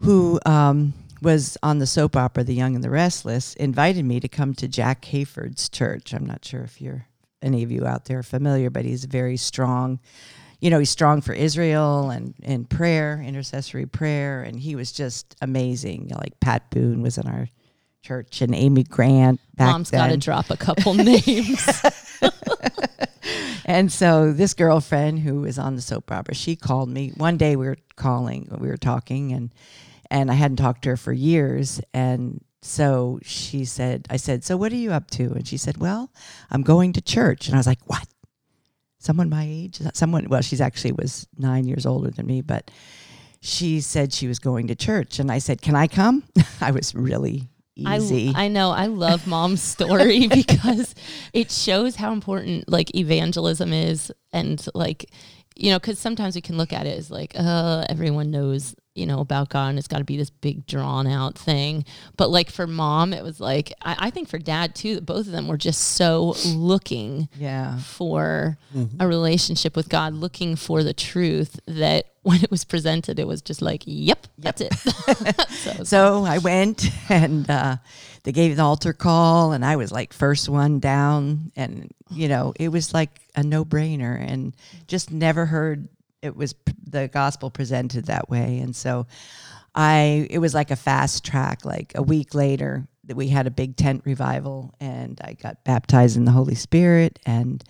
who 0.01 0.39
um, 0.45 0.93
was 1.21 1.57
on 1.61 1.79
the 1.79 1.87
soap 1.87 2.15
opera 2.15 2.43
The 2.43 2.53
Young 2.53 2.75
and 2.75 2.83
the 2.83 2.89
Restless, 2.89 3.53
invited 3.55 4.05
me 4.05 4.19
to 4.19 4.27
come 4.27 4.53
to 4.55 4.67
Jack 4.67 5.05
Hayford's 5.05 5.69
church. 5.69 6.13
I'm 6.13 6.25
not 6.25 6.45
sure 6.45 6.61
if 6.61 6.81
you're 6.81 7.05
any 7.41 7.63
of 7.63 7.71
you 7.71 7.85
out 7.85 8.05
there 8.05 8.19
are 8.19 8.23
familiar, 8.23 8.69
but 8.69 8.85
he's 8.85 9.05
very 9.05 9.37
strong. 9.37 9.99
You 10.59 10.69
know, 10.69 10.79
he's 10.79 10.89
strong 10.89 11.21
for 11.21 11.33
Israel 11.33 12.09
and 12.09 12.33
in 12.41 12.65
prayer, 12.65 13.23
intercessory 13.25 13.85
prayer, 13.85 14.41
and 14.41 14.59
he 14.59 14.75
was 14.75 14.91
just 14.91 15.35
amazing. 15.41 16.11
Like 16.15 16.39
Pat 16.39 16.69
Boone 16.69 17.01
was 17.01 17.17
in 17.17 17.27
our 17.27 17.47
church 18.01 18.41
and 18.41 18.55
Amy 18.55 18.83
Grant 18.83 19.39
back 19.55 19.71
Mom's 19.71 19.91
got 19.91 20.07
to 20.07 20.17
drop 20.17 20.49
a 20.49 20.57
couple 20.57 20.93
names. 20.93 21.65
And 23.69 23.91
so 23.91 24.33
this 24.33 24.55
girlfriend 24.55 25.19
who 25.19 25.41
was 25.41 25.59
on 25.59 25.75
the 25.75 25.81
soap 25.83 26.11
opera, 26.11 26.33
she 26.33 26.55
called 26.55 26.89
me 26.89 27.11
one 27.15 27.37
day. 27.37 27.55
We 27.55 27.67
were 27.67 27.77
calling, 27.95 28.49
we 28.59 28.67
were 28.67 28.77
talking, 28.77 29.31
and 29.31 29.53
and 30.09 30.31
I 30.31 30.33
hadn't 30.33 30.57
talked 30.57 30.81
to 30.83 30.89
her 30.89 30.97
for 30.97 31.13
years. 31.13 31.79
And 31.93 32.43
so 32.63 33.19
she 33.21 33.65
said, 33.65 34.07
I 34.09 34.17
said, 34.17 34.43
so 34.43 34.57
what 34.57 34.71
are 34.71 34.75
you 34.75 34.91
up 34.91 35.11
to? 35.11 35.25
And 35.33 35.47
she 35.47 35.57
said, 35.57 35.77
well, 35.77 36.11
I'm 36.49 36.63
going 36.63 36.93
to 36.93 37.01
church. 37.01 37.45
And 37.45 37.53
I 37.53 37.59
was 37.59 37.67
like, 37.67 37.77
what? 37.85 38.07
Someone 38.97 39.29
my 39.29 39.45
age? 39.47 39.79
Someone? 39.93 40.27
Well, 40.29 40.41
she's 40.41 40.61
actually 40.61 40.93
was 40.93 41.27
nine 41.37 41.67
years 41.67 41.85
older 41.85 42.09
than 42.09 42.25
me, 42.25 42.41
but 42.41 42.71
she 43.39 43.81
said 43.81 44.11
she 44.11 44.27
was 44.27 44.39
going 44.39 44.65
to 44.69 44.75
church, 44.75 45.19
and 45.19 45.31
I 45.31 45.37
said, 45.37 45.61
can 45.61 45.75
I 45.75 45.85
come? 45.85 46.23
I 46.59 46.71
was 46.71 46.95
really 46.95 47.49
easy. 47.79 48.33
I, 48.35 48.45
I 48.45 48.47
know. 48.47 48.71
I 48.71 48.87
love 48.87 49.27
mom's 49.27 49.61
story 49.61 50.27
because 50.41 50.95
it 51.33 51.51
shows 51.51 51.95
how 51.95 52.13
important 52.13 52.69
like 52.69 52.95
evangelism 52.95 53.73
is 53.73 54.11
and 54.31 54.65
like 54.73 55.09
you 55.55 55.71
know 55.71 55.79
because 55.79 55.99
sometimes 55.99 56.35
we 56.35 56.41
can 56.41 56.57
look 56.57 56.71
at 56.71 56.87
it 56.87 56.97
as 56.97 57.11
like 57.11 57.33
uh 57.35 57.85
everyone 57.89 58.31
knows 58.31 58.75
you 58.99 59.05
know 59.05 59.19
about 59.19 59.49
god 59.49 59.69
and 59.69 59.79
it's 59.79 59.87
got 59.87 59.99
to 59.99 60.03
be 60.03 60.17
this 60.17 60.29
big 60.29 60.65
drawn 60.67 61.07
out 61.07 61.37
thing. 61.37 61.85
But 62.17 62.29
like 62.29 62.49
for 62.49 62.67
mom 62.67 63.13
it 63.13 63.23
was 63.23 63.39
like 63.39 63.73
I, 63.81 63.95
I 63.99 64.09
think 64.09 64.27
for 64.29 64.37
dad 64.37 64.75
too 64.75 65.01
both 65.01 65.25
of 65.25 65.31
them 65.31 65.47
were 65.47 65.57
just 65.57 65.95
so 65.95 66.35
looking 66.45 67.29
yeah. 67.35 67.79
for 67.79 68.57
a 68.99 69.07
relationship 69.07 69.75
with 69.75 69.89
god 69.89 70.13
looking 70.13 70.55
for 70.55 70.83
the 70.83 70.93
truth 70.93 71.59
that 71.65 72.05
when 72.23 72.43
it 72.43 72.51
was 72.51 72.65
presented 72.65 73.17
it 73.17 73.27
was 73.27 73.41
just 73.41 73.61
like 73.61 73.83
yep, 73.85 74.27
that's 74.37 74.61
it. 74.61 74.73
So, 75.49 75.83
So 75.83 76.23
I 76.25 76.37
went 76.37 76.89
and 77.09 77.49
uh, 77.49 77.77
they 78.23 78.31
gave 78.31 78.55
the 78.55 78.63
altar 78.63 78.93
call, 78.93 79.51
and 79.51 79.65
I 79.65 79.75
was 79.75 79.91
like 79.91 80.13
first 80.13 80.49
one 80.49 80.79
down, 80.79 81.51
and 81.55 81.91
you 82.11 82.27
know 82.27 82.53
it 82.59 82.69
was 82.69 82.93
like 82.93 83.19
a 83.35 83.43
no 83.43 83.65
brainer, 83.65 84.19
and 84.19 84.55
just 84.87 85.11
never 85.11 85.45
heard 85.45 85.87
it 86.21 86.35
was 86.35 86.55
the 86.83 87.07
gospel 87.07 87.49
presented 87.49 88.05
that 88.05 88.29
way, 88.29 88.59
and 88.59 88.75
so 88.75 89.07
I 89.75 90.27
it 90.29 90.39
was 90.39 90.53
like 90.53 90.71
a 90.71 90.75
fast 90.75 91.25
track. 91.25 91.65
Like 91.65 91.93
a 91.95 92.01
week 92.01 92.33
later, 92.33 92.87
that 93.05 93.15
we 93.15 93.29
had 93.29 93.47
a 93.47 93.51
big 93.51 93.75
tent 93.75 94.03
revival, 94.05 94.73
and 94.79 95.19
I 95.23 95.33
got 95.33 95.63
baptized 95.63 96.17
in 96.17 96.25
the 96.25 96.31
Holy 96.31 96.55
Spirit, 96.55 97.19
and 97.25 97.63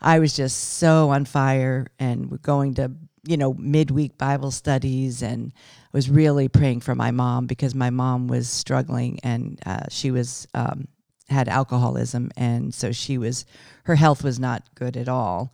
I 0.00 0.18
was 0.18 0.34
just 0.34 0.74
so 0.74 1.10
on 1.10 1.24
fire, 1.24 1.86
and 1.98 2.40
going 2.42 2.74
to 2.74 2.92
you 3.26 3.36
know 3.36 3.54
midweek 3.54 4.18
Bible 4.18 4.50
studies, 4.50 5.22
and 5.22 5.52
was 5.92 6.08
really 6.08 6.48
praying 6.48 6.80
for 6.80 6.94
my 6.94 7.10
mom 7.10 7.46
because 7.46 7.74
my 7.74 7.90
mom 7.90 8.28
was 8.28 8.48
struggling 8.48 9.18
and 9.24 9.60
uh, 9.66 9.84
she 9.88 10.10
was 10.10 10.46
um, 10.54 10.86
had 11.28 11.48
alcoholism 11.48 12.30
and 12.36 12.74
so 12.74 12.92
she 12.92 13.18
was 13.18 13.44
her 13.84 13.94
health 13.94 14.22
was 14.22 14.38
not 14.38 14.62
good 14.74 14.96
at 14.96 15.08
all 15.08 15.52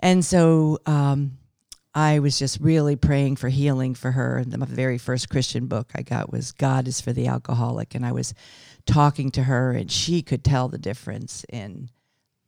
and 0.00 0.24
so 0.24 0.78
um, 0.86 1.37
i 1.98 2.18
was 2.18 2.38
just 2.38 2.60
really 2.60 2.96
praying 2.96 3.36
for 3.36 3.48
healing 3.48 3.94
for 3.94 4.12
her 4.12 4.38
and 4.38 4.52
the 4.52 4.66
very 4.66 4.98
first 4.98 5.28
christian 5.28 5.66
book 5.66 5.90
i 5.94 6.02
got 6.02 6.32
was 6.32 6.52
god 6.52 6.86
is 6.86 7.00
for 7.00 7.12
the 7.12 7.26
alcoholic 7.26 7.94
and 7.94 8.04
i 8.04 8.12
was 8.12 8.34
talking 8.86 9.30
to 9.30 9.42
her 9.42 9.72
and 9.72 9.90
she 9.90 10.22
could 10.22 10.42
tell 10.42 10.68
the 10.68 10.78
difference 10.78 11.44
in 11.48 11.88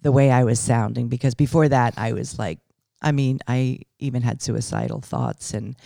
the 0.02 0.12
way 0.12 0.30
i 0.30 0.44
was 0.44 0.58
sounding 0.58 1.08
because 1.08 1.34
before 1.34 1.68
that 1.68 1.94
i 1.96 2.12
was 2.12 2.38
like 2.38 2.58
i 3.02 3.12
mean 3.12 3.38
i 3.46 3.78
even 3.98 4.22
had 4.22 4.40
suicidal 4.40 5.00
thoughts 5.00 5.52
and 5.52 5.76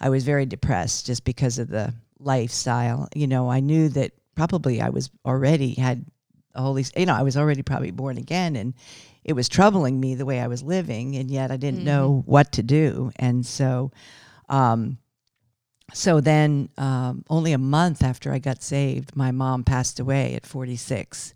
I 0.00 0.08
was 0.08 0.24
very 0.24 0.46
depressed 0.46 1.06
just 1.06 1.24
because 1.24 1.58
of 1.58 1.68
the 1.68 1.92
lifestyle. 2.18 3.08
You 3.14 3.26
know, 3.26 3.50
I 3.50 3.60
knew 3.60 3.90
that 3.90 4.12
probably 4.34 4.80
I 4.80 4.88
was 4.88 5.10
already 5.26 5.74
had 5.74 6.06
the 6.54 6.62
Holy, 6.62 6.84
you 6.96 7.06
know, 7.06 7.14
I 7.14 7.22
was 7.22 7.36
already 7.36 7.62
probably 7.62 7.90
born 7.90 8.16
again, 8.16 8.56
and 8.56 8.74
it 9.24 9.34
was 9.34 9.48
troubling 9.48 10.00
me 10.00 10.14
the 10.14 10.24
way 10.24 10.40
I 10.40 10.46
was 10.46 10.62
living, 10.62 11.16
and 11.16 11.30
yet 11.30 11.50
I 11.50 11.56
didn't 11.56 11.84
know 11.84 12.22
what 12.26 12.52
to 12.52 12.62
do. 12.62 13.12
And 13.16 13.44
so, 13.44 13.90
um, 14.48 14.98
so 15.92 16.20
then, 16.20 16.68
um, 16.78 17.24
only 17.28 17.52
a 17.52 17.58
month 17.58 18.02
after 18.02 18.32
I 18.32 18.38
got 18.38 18.62
saved, 18.62 19.16
my 19.16 19.30
mom 19.30 19.64
passed 19.64 20.00
away 20.00 20.34
at 20.34 20.46
46. 20.46 21.34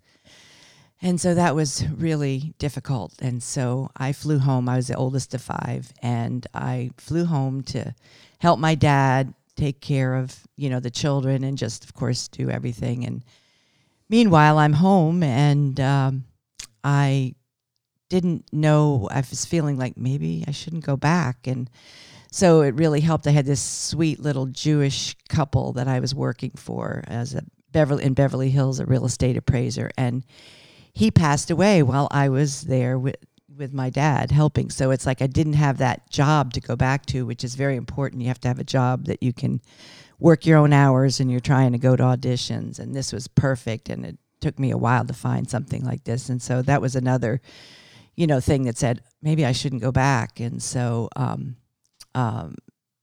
And 1.03 1.21
so 1.21 1.35
that 1.35 1.55
was 1.55 1.87
really 1.89 2.55
difficult. 2.59 3.15
And 3.21 3.43
so 3.43 3.91
I 3.97 4.13
flew 4.13 4.39
home. 4.39 4.69
I 4.69 4.77
was 4.77 4.87
the 4.87 4.97
oldest 4.97 5.35
of 5.35 5.43
five, 5.43 5.93
and 6.03 6.47
I 6.55 6.91
flew 6.97 7.27
home 7.27 7.63
to 7.65 7.95
help 8.39 8.59
my 8.59 8.75
dad 8.75 9.35
take 9.57 9.81
care 9.81 10.15
of 10.15 10.47
you 10.57 10.69
know 10.69 10.81
the 10.81 10.91
children 10.91 11.45
and 11.45 11.57
just 11.57 11.85
of 11.85 11.95
course 11.95 12.29
do 12.29 12.49
everything. 12.51 13.05
And 13.05 13.23
meanwhile, 14.09 14.59
I'm 14.59 14.73
home, 14.73 15.23
and 15.23 15.79
um, 15.79 16.25
I 16.83 17.35
didn't 18.15 18.53
know. 18.53 19.09
I 19.11 19.25
was 19.29 19.45
feeling 19.45 19.77
like 19.77 19.97
maybe 19.97 20.45
I 20.47 20.53
shouldn't 20.53 20.85
go 20.85 20.97
back, 20.97 21.49
and 21.49 21.69
so 22.31 22.61
it 22.61 22.77
really 22.77 23.01
helped. 23.01 23.27
I 23.27 23.33
had 23.33 23.45
this 23.45 23.61
sweet 23.61 24.21
little 24.21 24.47
Jewish 24.47 25.17
couple 25.29 25.73
that 25.73 25.89
I 25.89 25.99
was 25.99 26.15
working 26.15 26.53
for 26.55 27.03
as 27.09 27.35
a 27.35 27.43
Beverly 27.73 28.05
in 28.05 28.15
Beverly 28.15 28.51
Hills, 28.51 28.79
a 28.79 28.87
real 28.87 29.05
estate 29.05 29.37
appraiser, 29.37 29.91
and 29.99 30.25
he 30.93 31.11
passed 31.11 31.51
away 31.51 31.83
while 31.83 32.07
I 32.13 32.29
was 32.29 32.63
there 32.63 32.97
with 32.97 33.17
with 33.57 33.73
my 33.73 33.91
dad 33.91 34.31
helping. 34.31 34.71
So 34.71 34.93
it's 34.93 35.07
like 35.07 35.21
I 35.21 35.27
didn't 35.27 35.55
have 35.55 35.79
that 35.79 36.09
job 36.09 36.53
to 36.55 36.61
go 36.61 36.77
back 36.77 37.07
to, 37.07 37.27
which 37.27 37.43
is 37.43 37.57
very 37.57 37.77
important. 37.77 38.23
You 38.23 38.29
have 38.29 38.41
to 38.43 38.49
have 38.49 38.59
a 38.61 38.65
job 38.65 39.07
that 39.07 39.23
you 39.23 39.33
can 39.33 39.61
work 40.21 40.47
your 40.47 40.59
own 40.59 40.73
hours 40.73 41.21
and 41.21 41.31
you're 41.31 41.41
trying 41.41 41.73
to 41.73 41.79
go 41.79 41.97
to 41.97 42.03
auditions. 42.03 42.79
And 42.79 42.95
this 42.95 43.13
was 43.13 43.29
perfect. 43.29 43.89
And 43.89 44.05
it 44.05 44.19
took 44.41 44.59
me 44.59 44.71
a 44.71 44.79
while 44.79 45.05
to 45.05 45.13
find 45.13 45.49
something 45.49 45.85
like 45.85 46.05
this. 46.05 46.29
And 46.29 46.43
so 46.43 46.63
that 46.63 46.81
was 46.81 46.97
another, 46.97 47.41
you 48.17 48.27
know, 48.27 48.41
thing 48.41 48.65
that 48.65 48.77
said 48.77 49.03
maybe 49.23 49.45
I 49.45 49.53
shouldn't 49.53 49.83
go 49.83 49.93
back. 49.93 50.41
And 50.41 50.63
so, 50.63 51.09
um, 51.17 51.57
um, 52.15 52.57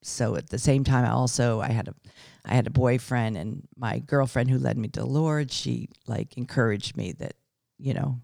so 0.04 0.36
at 0.36 0.50
the 0.50 0.58
same 0.58 0.84
time, 0.84 1.06
I 1.06 1.12
also 1.12 1.62
I 1.62 1.72
had 1.72 1.88
a 1.88 1.96
I 2.44 2.56
had 2.56 2.68
a 2.68 2.72
boyfriend 2.72 3.38
and 3.38 3.68
my 3.76 4.00
girlfriend 4.00 4.50
who 4.50 4.58
led 4.58 4.78
me 4.78 4.88
to 4.90 5.02
the 5.02 5.06
Lord. 5.06 5.52
She 5.52 5.90
like 6.08 6.38
encouraged 6.38 6.98
me 6.98 7.12
that 7.14 7.36
you 7.78 7.94
know 7.94 8.20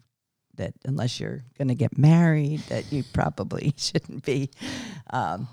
that 0.57 0.73
unless 0.85 1.19
you're 1.19 1.43
going 1.57 1.69
to 1.69 1.75
get 1.75 1.97
married, 1.97 2.59
that 2.69 2.91
you 2.91 3.03
probably 3.13 3.73
shouldn't 3.77 4.25
be, 4.25 4.49
um, 5.11 5.47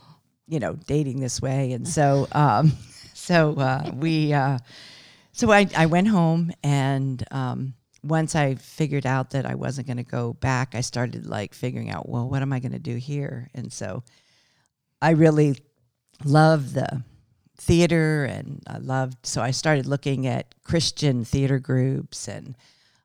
you 0.46 0.58
know, 0.58 0.74
dating 0.86 1.20
this 1.20 1.40
way. 1.40 1.72
And 1.72 1.86
so, 1.86 2.26
um, 2.32 2.72
so 3.14 3.54
uh, 3.54 3.92
we, 3.94 4.32
uh, 4.32 4.58
so 5.32 5.52
I, 5.52 5.68
I 5.76 5.86
went 5.86 6.08
home 6.08 6.52
and 6.62 7.22
um, 7.30 7.74
once 8.04 8.34
I 8.34 8.54
figured 8.56 9.06
out 9.06 9.30
that 9.30 9.46
I 9.46 9.54
wasn't 9.54 9.86
going 9.86 9.96
to 9.96 10.02
go 10.02 10.34
back, 10.34 10.74
I 10.74 10.80
started 10.82 11.26
like 11.26 11.54
figuring 11.54 11.90
out, 11.90 12.08
well, 12.08 12.28
what 12.28 12.42
am 12.42 12.52
I 12.52 12.60
going 12.60 12.72
to 12.72 12.78
do 12.78 12.96
here? 12.96 13.50
And 13.54 13.72
so 13.72 14.02
I 15.00 15.10
really 15.10 15.58
love 16.24 16.74
the 16.74 17.02
theater 17.56 18.24
and 18.24 18.62
I 18.66 18.78
loved, 18.78 19.26
so 19.26 19.40
I 19.40 19.52
started 19.52 19.86
looking 19.86 20.26
at 20.26 20.54
Christian 20.64 21.24
theater 21.24 21.58
groups 21.58 22.28
and 22.28 22.56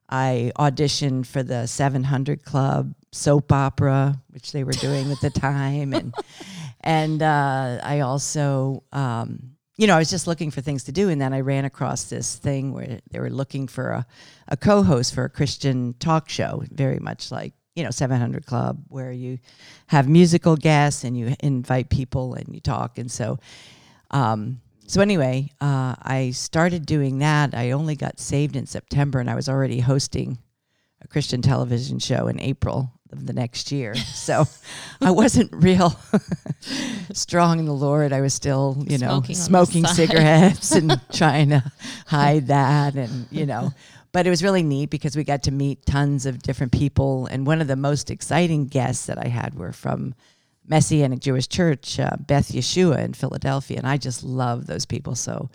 I 0.10 0.52
auditioned 0.58 1.28
for 1.28 1.44
the 1.44 1.68
700 1.68 2.44
Club 2.44 2.94
soap 3.12 3.52
opera, 3.52 4.22
which 4.30 4.52
they 4.52 4.64
were 4.64 4.72
doing 4.74 5.12
at 5.12 5.22
the 5.22 5.30
time, 5.30 5.94
and 5.94 6.16
and 6.82 7.22
uh, 7.22 7.80
I 7.84 8.00
also, 8.00 8.84
um, 8.92 9.56
you 9.80 9.88
know, 9.88 9.96
I 9.96 10.00
was 10.00 10.10
just 10.10 10.28
looking 10.28 10.52
for 10.52 10.60
things 10.60 10.84
to 10.84 10.92
do, 10.92 11.08
and 11.08 11.22
then 11.22 11.32
I 11.32 11.40
ran 11.40 11.64
across 11.64 12.04
this 12.04 12.36
thing 12.36 12.74
where 12.74 13.00
they 13.12 13.20
were 13.22 13.30
looking 13.30 13.66
for 13.66 13.92
a, 13.92 14.06
a 14.50 14.58
co-host 14.58 15.16
for 15.16 15.24
a 15.24 15.30
Christian 15.30 15.96
talk 16.00 16.28
show, 16.28 16.64
very 16.70 17.00
much 17.00 17.32
like 17.32 17.54
you 17.76 17.86
know 17.86 17.90
700 17.90 18.46
Club, 18.46 18.84
where 18.90 19.14
you 19.14 19.40
have 19.88 20.10
musical 20.10 20.58
guests 20.58 21.06
and 21.06 21.18
you 21.18 21.34
invite 21.40 21.90
people 21.90 22.34
and 22.34 22.54
you 22.54 22.60
talk, 22.60 22.98
and 22.98 23.10
so. 23.10 23.40
Um, 24.12 24.60
so 24.86 25.02
anyway, 25.02 25.52
uh, 25.62 25.96
I 26.02 26.32
started 26.32 26.86
doing 26.86 27.20
that. 27.20 27.54
I 27.54 27.72
only 27.72 27.96
got 27.96 28.20
saved 28.20 28.58
in 28.58 28.66
September, 28.66 29.20
and 29.20 29.30
I 29.30 29.36
was 29.36 29.48
already 29.48 29.80
hosting 29.80 30.40
a 31.02 31.08
Christian 31.08 31.42
television 31.42 32.00
show 32.00 32.28
in 32.28 32.38
April 32.42 32.99
of 33.12 33.26
the 33.26 33.34
next 33.34 33.72
year. 33.72 33.96
So 33.96 34.46
I 35.02 35.12
wasn't 35.12 35.52
real 35.54 36.00
strong 37.14 37.60
in 37.60 37.66
the 37.66 37.74
Lord. 37.74 38.14
I 38.14 38.22
was 38.22 38.34
still, 38.34 38.78
you 38.88 38.98
know, 38.98 39.22
Smoking 39.22 39.36
smoking 39.36 39.86
cigarettes 39.86 40.72
and 40.72 41.00
trying 41.14 41.50
to 41.50 41.64
hide 42.06 42.48
that, 42.48 42.96
and 42.96 43.28
you 43.32 43.46
know. 43.46 43.74
But 44.12 44.26
it 44.26 44.32
was 44.32 44.44
really 44.44 44.64
neat 44.64 44.90
because 44.90 45.16
we 45.16 45.24
got 45.24 45.44
to 45.44 45.52
meet 45.52 45.86
tons 45.86 46.26
of 46.26 46.42
different 46.42 46.72
people, 46.72 47.28
and 47.28 47.46
one 47.46 47.62
of 47.62 47.68
the 47.68 47.76
most 47.76 48.10
exciting 48.10 48.68
guests 48.68 49.06
that 49.06 49.18
I 49.24 49.28
had 49.28 49.56
were 49.56 49.72
from 49.72 50.16
Messianic 50.68 51.20
Jewish 51.20 51.48
Church, 51.48 52.00
uh, 52.00 52.16
Beth 52.20 52.52
Yeshua 52.52 53.04
in 53.04 53.14
Philadelphia, 53.14 53.78
and 53.78 53.88
I 53.88 53.98
just 53.98 54.24
love 54.24 54.68
those 54.68 54.86
people. 54.86 55.16
So 55.16 55.50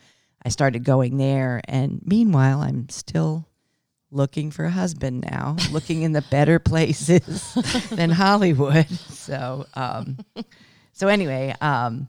I 0.44 0.50
started 0.50 0.84
going 0.84 1.16
there. 1.16 1.60
And 1.66 2.00
meanwhile, 2.04 2.60
I'm 2.60 2.88
still 2.88 3.48
looking 4.14 4.50
for 4.52 4.64
a 4.64 4.70
husband 4.70 5.26
now, 5.30 5.56
looking 5.72 6.02
in 6.02 6.12
the 6.12 6.22
better 6.30 6.58
places 6.58 7.52
than 7.90 8.10
Hollywood. 8.10 8.88
So, 8.88 9.66
um, 9.74 10.18
so 10.92 11.08
anyway, 11.08 11.52
um, 11.60 12.08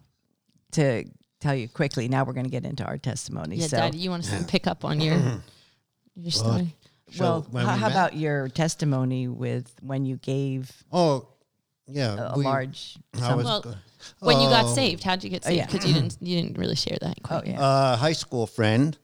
to 0.74 1.04
tell 1.39 1.56
you 1.56 1.68
quickly, 1.68 2.08
now 2.08 2.24
we're 2.24 2.34
going 2.34 2.46
to 2.46 2.52
get 2.52 2.63
into 2.63 2.86
our 2.86 2.98
testimony. 3.00 3.56
Yeah, 3.58 3.68
so, 3.68 3.78
Daddy, 3.78 3.98
you 3.98 4.10
want 4.12 4.24
to 4.26 4.44
pick 4.44 4.68
up 4.68 4.86
on 4.86 5.02
your 5.02 5.20
your 6.15 6.32
story? 6.32 6.76
So 7.12 7.46
well, 7.52 7.65
how, 7.65 7.74
we 7.76 7.80
how 7.82 7.88
about 7.88 8.15
your 8.15 8.48
testimony 8.50 9.28
with 9.28 9.72
when 9.82 10.06
you 10.06 10.18
gave 10.18 10.72
Oh, 10.91 11.28
yeah. 11.88 12.15
a, 12.15 12.34
a 12.34 12.38
we- 12.38 12.44
large? 12.46 12.98
I 13.15 13.20
sum- 13.20 13.38
was 13.38 13.46
Well, 13.46 13.62
go- 13.62 13.74
When 14.20 14.39
you 14.41 14.50
got 14.50 14.65
Oh. 14.65 14.74
saved, 14.76 15.04
how'd 15.04 15.24
you 15.24 15.30
get 15.30 15.44
Oh, 15.46 15.50
saved? 15.50 15.58
yeah. 15.58 15.65
Because 15.65 15.86
you 15.88 15.94
didn't 15.94 16.18
you 16.22 16.41
didn't 16.41 16.58
really 16.58 16.76
share 16.76 16.98
that. 17.02 17.18
oh 17.24 17.28
Quite. 17.28 17.48
yeah. 17.48 17.94
a 17.94 17.96
high 17.96 18.13
school 18.13 18.46
friend. 18.48 18.98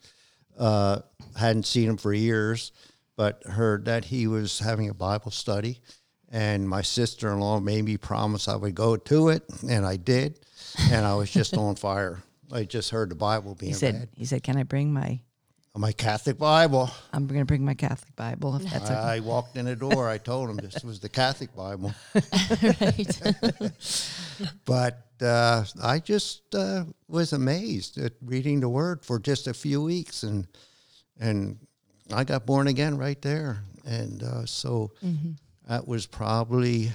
Uh, 0.59 0.99
hadn't 1.37 1.65
seen 1.65 1.89
him 1.89 1.97
for 1.97 2.13
years, 2.13 2.71
but 3.21 3.43
heard 3.43 3.85
that 3.85 4.05
he 4.05 4.25
was 4.25 4.57
having 4.57 4.89
a 4.89 4.95
Bible 4.95 5.29
study. 5.29 5.79
And 6.29 6.67
my 6.67 6.81
sister 6.81 7.31
in 7.31 7.39
law 7.39 7.59
made 7.59 7.85
me 7.85 7.95
promise 7.95 8.47
I 8.47 8.55
would 8.55 8.73
go 8.73 8.97
to 8.97 9.29
it, 9.29 9.43
and 9.69 9.85
I 9.85 9.97
did. 9.97 10.39
And 10.89 11.05
I 11.05 11.13
was 11.13 11.29
just 11.29 11.55
on 11.55 11.75
fire. 11.87 12.23
I 12.51 12.63
just 12.63 12.89
heard 12.89 13.11
the 13.11 13.15
Bible 13.15 13.53
being 13.53 13.73
he 13.73 13.77
said. 13.77 13.93
read. 13.93 14.09
He 14.15 14.25
said, 14.25 14.41
"Can 14.41 14.57
I 14.57 14.63
bring 14.63 14.91
my? 14.91 15.19
My 15.75 15.91
Catholic 15.91 16.39
Bible. 16.39 16.89
I'm 17.13 17.27
going 17.27 17.41
to 17.41 17.45
bring 17.45 17.63
my 17.63 17.75
Catholic 17.75 18.15
Bible 18.15 18.55
if 18.55 18.63
that's 18.63 18.89
okay." 18.89 18.95
I 18.95 19.19
walked 19.19 19.55
in 19.55 19.65
the 19.65 19.75
door. 19.75 20.09
I 20.09 20.17
told 20.17 20.49
him 20.49 20.57
this 20.57 20.83
was 20.83 20.99
the 20.99 21.09
Catholic 21.09 21.55
Bible. 21.55 21.93
right. 22.15 23.21
But 24.65 25.05
uh, 25.21 25.65
I 25.83 25.99
just 25.99 26.55
uh, 26.55 26.85
was 27.07 27.33
amazed 27.33 27.99
at 27.99 28.13
reading 28.25 28.61
the 28.61 28.69
Word 28.69 29.05
for 29.05 29.19
just 29.19 29.45
a 29.45 29.53
few 29.53 29.83
weeks, 29.83 30.23
and 30.23 30.47
and 31.19 31.59
I 32.13 32.23
got 32.23 32.45
born 32.45 32.67
again 32.67 32.97
right 32.97 33.21
there. 33.21 33.63
And 33.85 34.21
uh, 34.23 34.45
so 34.45 34.91
that 35.67 35.87
was 35.87 36.05
probably 36.05 36.91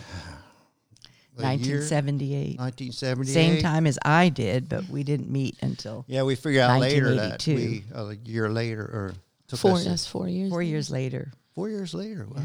1978. 1.35 2.59
1978. 2.59 3.33
Same 3.33 3.61
time 3.63 3.87
as 3.87 3.99
I 4.05 4.29
did, 4.29 4.69
but 4.69 4.89
we 4.89 5.03
didn't 5.03 5.31
meet 5.31 5.57
until 5.61 6.05
Yeah, 6.09 6.23
we 6.23 6.35
figured 6.35 6.63
out 6.63 6.81
later 6.81 7.15
that 7.15 7.45
we 7.47 7.85
a 7.95 8.15
year 8.25 8.49
later 8.49 8.83
or 8.83 9.15
took 9.49 9.61
Four 9.61 9.73
us 9.77 9.85
that's 9.85 10.07
four 10.07 10.29
years. 10.29 10.51
four 10.51 10.63
years 10.63 10.91
later. 10.91 11.33
four 11.55 11.69
years 11.69 11.95
later. 11.95 12.27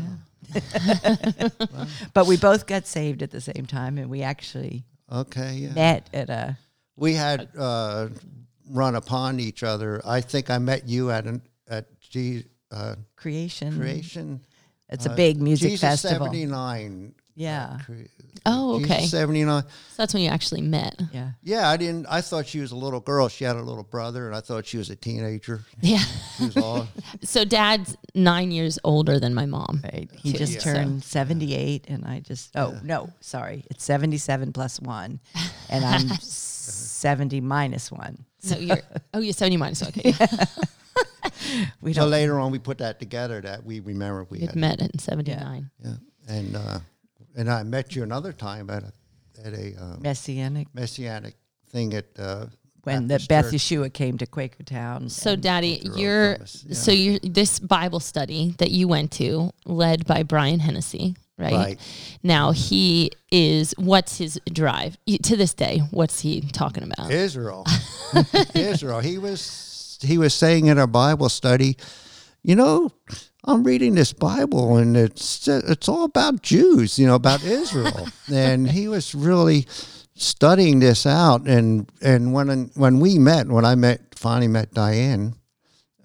Wow. 0.53 1.87
But 2.13 2.27
we 2.27 2.35
both 2.37 2.65
got 2.67 2.87
saved 2.87 3.21
at 3.21 3.31
the 3.31 3.39
same 3.41 3.65
time, 3.67 3.97
and 3.97 4.09
we 4.09 4.21
actually 4.23 4.83
Okay. 5.11 5.53
Yeah. 5.55 5.73
met 5.73 6.09
at 6.13 6.29
a. 6.29 6.57
we 6.95 7.13
had 7.13 7.47
uh, 7.57 8.09
run 8.69 8.95
upon 8.95 9.39
each 9.39 9.61
other. 9.63 10.01
I 10.05 10.21
think 10.21 10.49
I 10.49 10.57
met 10.57 10.87
you 10.89 11.11
at 11.11 11.25
an 11.25 11.41
at 11.69 11.85
G, 12.01 12.43
uh, 12.71 12.95
Creation. 13.15 13.77
Creation. 13.77 14.41
It's 14.89 15.05
a 15.05 15.11
uh, 15.11 15.15
big 15.15 15.41
music 15.41 15.71
Jesus 15.71 15.81
festival. 16.01 16.27
seventy 16.27 16.45
nine. 16.45 17.13
Yeah. 17.33 17.77
Oh, 18.45 18.75
okay. 18.81 19.05
Seventy 19.05 19.43
nine. 19.45 19.63
So 19.63 19.67
Seventy 19.69 19.71
nine. 19.71 19.93
that's 19.97 20.13
when 20.13 20.23
you 20.23 20.29
actually 20.29 20.61
met. 20.61 20.99
Yeah. 21.13 21.31
Yeah, 21.43 21.69
I 21.69 21.77
didn't. 21.77 22.05
I 22.07 22.19
thought 22.21 22.45
she 22.45 22.59
was 22.59 22.71
a 22.71 22.75
little 22.75 22.99
girl. 22.99 23.29
She 23.29 23.45
had 23.45 23.55
a 23.55 23.61
little 23.61 23.83
brother, 23.83 24.27
and 24.27 24.35
I 24.35 24.41
thought 24.41 24.65
she 24.65 24.77
was 24.77 24.89
a 24.89 24.95
teenager. 24.97 25.61
Yeah. 25.81 26.03
She 26.37 26.45
was 26.45 26.57
all. 26.57 26.87
So 27.23 27.45
Dad's 27.45 27.95
nine 28.15 28.51
years 28.51 28.79
older 28.83 29.17
than 29.19 29.33
my 29.33 29.45
mom. 29.45 29.81
Right. 29.83 30.09
He 30.13 30.33
Too. 30.33 30.39
just 30.39 30.53
Yeah. 30.55 30.59
turned 30.73 31.03
78, 31.03 31.85
and 31.87 32.03
I 32.05 32.19
just, 32.19 32.51
oh, 32.55 32.77
no, 32.83 33.09
sorry. 33.21 33.63
It's 33.69 33.83
77 33.85 34.51
plus 34.53 34.79
one, 34.81 35.19
and 35.69 35.85
I'm 35.85 36.07
70 36.19 37.41
minus 37.41 37.91
one. 37.91 38.25
So 38.39 38.57
you're 38.57 38.79
oh 39.13 39.19
you're 39.19 39.33
seventy 39.33 39.57
minus 39.57 39.83
okay. 39.83 40.13
We 41.81 41.93
so 41.93 42.01
don't, 42.01 42.11
later 42.11 42.39
on, 42.39 42.51
we 42.51 42.59
put 42.59 42.77
that 42.79 42.99
together. 42.99 43.41
That 43.41 43.65
we 43.65 43.79
remember 43.79 44.25
we 44.29 44.39
had. 44.41 44.55
met 44.55 44.81
in 44.81 44.97
seventy 44.99 45.35
nine. 45.35 45.69
Yeah, 45.83 45.93
and 46.27 46.55
uh, 46.55 46.79
and 47.35 47.49
I 47.49 47.63
met 47.63 47.95
you 47.95 48.03
another 48.03 48.31
time 48.31 48.69
at 48.69 48.83
a 48.83 48.93
at 49.45 49.53
a 49.53 49.75
uh, 49.81 49.97
Messianic, 49.99 50.67
messianic 50.73 51.35
thing 51.69 51.93
at 51.93 52.05
uh, 52.17 52.45
when 52.83 53.07
the 53.07 53.15
Baptist 53.15 53.29
Beth 53.29 53.51
Church. 53.51 53.61
Yeshua 53.61 53.93
came 53.93 54.17
to 54.17 54.25
Quakertown. 54.25 55.09
So 55.09 55.35
Daddy, 55.35 55.81
you're 55.95 56.37
yeah. 56.37 56.73
so 56.73 56.91
you're 56.91 57.19
this 57.19 57.59
Bible 57.59 57.99
study 57.99 58.55
that 58.57 58.71
you 58.71 58.87
went 58.87 59.11
to, 59.13 59.51
led 59.65 60.05
by 60.05 60.23
Brian 60.23 60.59
Hennessy, 60.59 61.15
right? 61.37 61.53
Right. 61.53 61.79
Now 62.23 62.51
he 62.51 63.11
is 63.31 63.73
what's 63.77 64.17
his 64.17 64.39
drive 64.51 64.97
to 65.23 65.35
this 65.35 65.53
day? 65.53 65.81
What's 65.91 66.19
he 66.21 66.41
talking 66.41 66.83
about? 66.83 67.11
Israel. 67.11 67.65
Israel. 68.55 68.99
He 68.99 69.17
was 69.17 69.70
he 70.01 70.17
was 70.17 70.33
saying 70.33 70.67
in 70.67 70.77
our 70.77 70.87
Bible 70.87 71.29
study, 71.29 71.77
you 72.43 72.55
know, 72.55 72.91
I'm 73.43 73.63
reading 73.63 73.95
this 73.95 74.13
Bible 74.13 74.77
and 74.77 74.95
it's 74.95 75.47
it's 75.47 75.89
all 75.89 76.03
about 76.03 76.41
Jews, 76.41 76.99
you 76.99 77.07
know, 77.07 77.15
about 77.15 77.43
Israel. 77.43 78.07
and 78.31 78.69
he 78.69 78.87
was 78.87 79.15
really 79.15 79.65
studying 80.15 80.79
this 80.79 81.05
out 81.05 81.47
and 81.47 81.91
and 82.01 82.33
when 82.33 82.71
when 82.75 82.99
we 82.99 83.17
met, 83.17 83.47
when 83.47 83.65
I 83.65 83.75
met 83.75 84.01
finally 84.15 84.47
met 84.47 84.73
Diane 84.73 85.35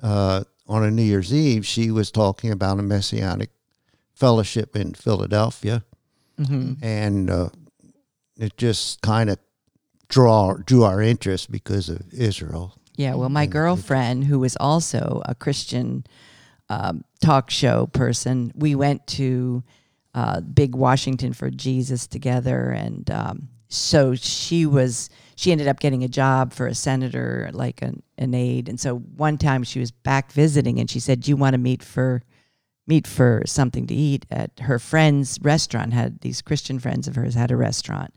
uh, 0.03 0.45
on 0.67 0.85
a 0.85 0.91
New 0.91 1.03
Year's 1.03 1.33
Eve, 1.33 1.67
she 1.67 1.91
was 1.91 2.11
talking 2.11 2.51
about 2.51 2.79
a 2.79 2.83
messianic 2.83 3.51
fellowship 4.15 4.75
in 4.75 4.95
Philadelphia. 4.95 5.85
And 6.83 7.31
uh, 7.31 7.49
it 8.37 8.57
just 8.57 9.01
kind 9.03 9.31
of 9.31 9.39
draw 10.09 10.55
drew 10.55 10.85
our 10.85 11.01
interest 11.03 11.51
because 11.51 11.89
of 11.89 12.03
Israel. 12.13 12.75
Yeah, 12.97 13.15
well, 13.15 13.29
my 13.29 13.47
girlfriend, 13.47 14.25
who 14.25 14.39
was 14.39 14.57
also 14.57 15.23
a 15.27 15.35
Christian 15.35 16.05
um, 16.69 17.05
talk 17.21 17.51
show 17.51 17.87
person, 17.89 18.53
we 18.55 18.75
went 18.75 19.07
to 19.09 19.63
uh, 20.15 20.41
Big 20.41 20.75
Washington 20.75 21.35
for 21.35 21.51
Jesus 21.51 22.07
together, 22.07 22.71
and 22.71 23.09
um, 23.11 23.49
so 23.69 24.15
she 24.15 24.67
was. 24.67 25.11
She 25.39 25.53
ended 25.53 25.69
up 25.69 25.81
getting 25.81 26.03
a 26.03 26.09
job 26.09 26.55
for 26.55 26.67
a 26.67 26.75
senator, 26.75 27.51
like 27.53 27.83
an, 27.83 28.03
an 28.17 28.33
aide. 28.33 28.71
And 28.71 28.81
so 28.81 28.97
one 28.97 29.37
time 29.37 29.65
she 29.65 29.79
was 29.79 29.91
back 29.91 30.33
visiting, 30.33 30.81
and 30.81 30.89
she 30.89 30.99
said, 30.99 31.21
"Do 31.21 31.31
you 31.31 31.37
want 31.37 31.53
to 31.53 31.59
meet 31.59 31.83
for 31.83 32.23
meet 32.87 33.07
for 33.07 33.43
something 33.45 33.87
to 33.89 33.95
eat 33.95 34.25
at 34.31 34.59
her 34.61 34.79
friend's 34.79 35.39
restaurant?" 35.43 35.93
Had 35.93 36.23
these 36.23 36.41
Christian 36.41 36.79
friends 36.79 37.07
of 37.07 37.17
hers 37.17 37.35
had 37.35 37.51
a 37.51 37.57
restaurant, 37.57 38.15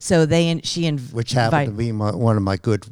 so 0.00 0.26
they 0.26 0.48
and 0.48 0.66
she 0.66 0.82
inv- 0.82 1.12
which 1.12 1.30
happened 1.30 1.66
to 1.66 1.72
be 1.72 1.92
my, 1.92 2.10
one 2.10 2.36
of 2.36 2.42
my 2.42 2.56
good 2.56 2.84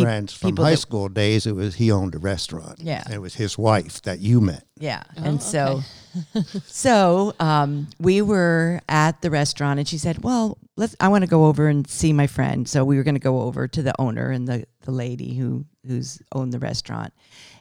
friends 0.00 0.32
from 0.32 0.56
high 0.56 0.70
that- 0.70 0.76
school 0.78 1.08
days. 1.08 1.46
It 1.46 1.54
was 1.54 1.74
he 1.74 1.90
owned 1.92 2.14
a 2.14 2.18
restaurant. 2.18 2.80
Yeah. 2.80 3.02
and 3.04 3.14
it 3.14 3.20
was 3.20 3.34
his 3.34 3.58
wife 3.58 4.00
that 4.02 4.20
you 4.20 4.40
met. 4.40 4.64
Yeah. 4.78 5.02
Oh, 5.18 5.22
and 5.24 5.42
so 5.42 5.82
so 6.66 7.34
um, 7.40 7.88
we 8.00 8.22
were 8.22 8.80
at 8.88 9.20
the 9.22 9.30
restaurant 9.30 9.78
and 9.78 9.88
she 9.88 9.98
said, 9.98 10.22
Well, 10.24 10.58
let's 10.76 10.96
I 11.00 11.08
want 11.08 11.22
to 11.22 11.30
go 11.30 11.46
over 11.46 11.68
and 11.68 11.88
see 11.88 12.12
my 12.12 12.26
friend. 12.26 12.68
So 12.68 12.84
we 12.84 12.96
were 12.96 13.02
gonna 13.02 13.18
go 13.18 13.42
over 13.42 13.68
to 13.68 13.82
the 13.82 13.94
owner 14.00 14.30
and 14.30 14.46
the, 14.48 14.64
the 14.82 14.90
lady 14.92 15.34
who 15.36 15.64
who's 15.86 16.20
owned 16.32 16.52
the 16.52 16.58
restaurant. 16.58 17.12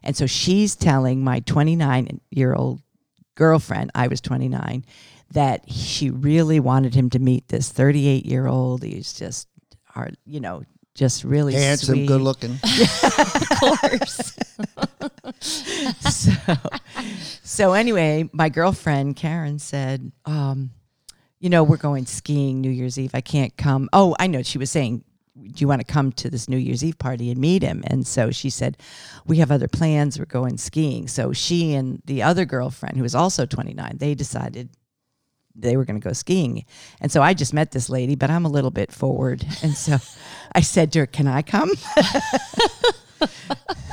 And 0.03 0.15
so 0.15 0.25
she's 0.25 0.75
telling 0.75 1.23
my 1.23 1.39
twenty 1.41 1.75
nine 1.75 2.21
year 2.29 2.53
old 2.53 2.81
girlfriend, 3.35 3.91
I 3.95 4.07
was 4.07 4.21
twenty 4.21 4.49
nine, 4.49 4.85
that 5.31 5.71
she 5.71 6.09
really 6.09 6.59
wanted 6.59 6.93
him 6.95 7.09
to 7.11 7.19
meet 7.19 7.47
this 7.47 7.69
thirty 7.71 8.07
eight 8.07 8.25
year 8.25 8.47
old. 8.47 8.83
He's 8.83 9.13
just 9.13 9.47
hard, 9.85 10.17
you 10.25 10.39
know, 10.39 10.63
just 11.01 11.23
really 11.23 11.53
Handsome, 11.55 11.95
sweet. 11.95 12.07
good 12.07 12.21
looking. 12.21 12.51
of 12.63 13.49
course. 13.59 14.37
so, 16.11 16.31
so 17.41 17.73
anyway, 17.73 18.29
my 18.33 18.49
girlfriend 18.49 19.15
Karen 19.15 19.57
said, 19.57 20.11
um, 20.25 20.69
"You 21.39 21.49
know, 21.49 21.63
we're 21.63 21.77
going 21.77 22.05
skiing 22.05 22.61
New 22.61 22.69
Year's 22.69 22.99
Eve. 22.99 23.15
I 23.15 23.21
can't 23.21 23.57
come." 23.57 23.89
Oh, 23.93 24.15
I 24.19 24.27
know. 24.27 24.43
She 24.43 24.59
was 24.59 24.69
saying, 24.69 25.03
"Do 25.35 25.53
you 25.57 25.67
want 25.67 25.81
to 25.81 25.91
come 25.91 26.11
to 26.11 26.29
this 26.29 26.47
New 26.47 26.57
Year's 26.57 26.83
Eve 26.83 26.99
party 26.99 27.31
and 27.31 27.41
meet 27.41 27.63
him?" 27.63 27.81
And 27.87 28.05
so 28.05 28.29
she 28.29 28.51
said, 28.51 28.77
"We 29.25 29.37
have 29.37 29.49
other 29.49 29.67
plans. 29.67 30.19
We're 30.19 30.25
going 30.25 30.59
skiing." 30.59 31.07
So 31.07 31.33
she 31.33 31.73
and 31.73 32.03
the 32.05 32.21
other 32.21 32.45
girlfriend, 32.45 32.95
who 32.97 33.03
was 33.03 33.15
also 33.15 33.47
29, 33.47 33.97
they 33.97 34.13
decided 34.13 34.69
they 35.55 35.77
were 35.77 35.85
going 35.85 35.99
to 35.99 36.07
go 36.07 36.13
skiing. 36.13 36.65
And 36.99 37.11
so 37.11 37.21
I 37.21 37.33
just 37.33 37.53
met 37.53 37.71
this 37.71 37.89
lady, 37.89 38.15
but 38.15 38.29
I'm 38.29 38.45
a 38.45 38.49
little 38.49 38.71
bit 38.71 38.91
forward. 38.91 39.45
And 39.63 39.73
so 39.73 39.97
I 40.55 40.61
said 40.61 40.91
to 40.93 40.99
her, 40.99 41.05
Can 41.05 41.27
I 41.27 41.41
come? 41.41 41.71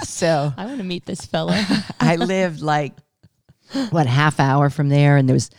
so 0.04 0.52
I 0.56 0.66
want 0.66 0.78
to 0.78 0.84
meet 0.84 1.06
this 1.06 1.24
fella. 1.24 1.64
I 2.00 2.16
lived 2.16 2.60
like, 2.60 2.94
what, 3.90 4.06
half 4.06 4.40
hour 4.40 4.70
from 4.70 4.88
there. 4.88 5.16
And 5.16 5.28
there 5.28 5.34
was 5.34 5.50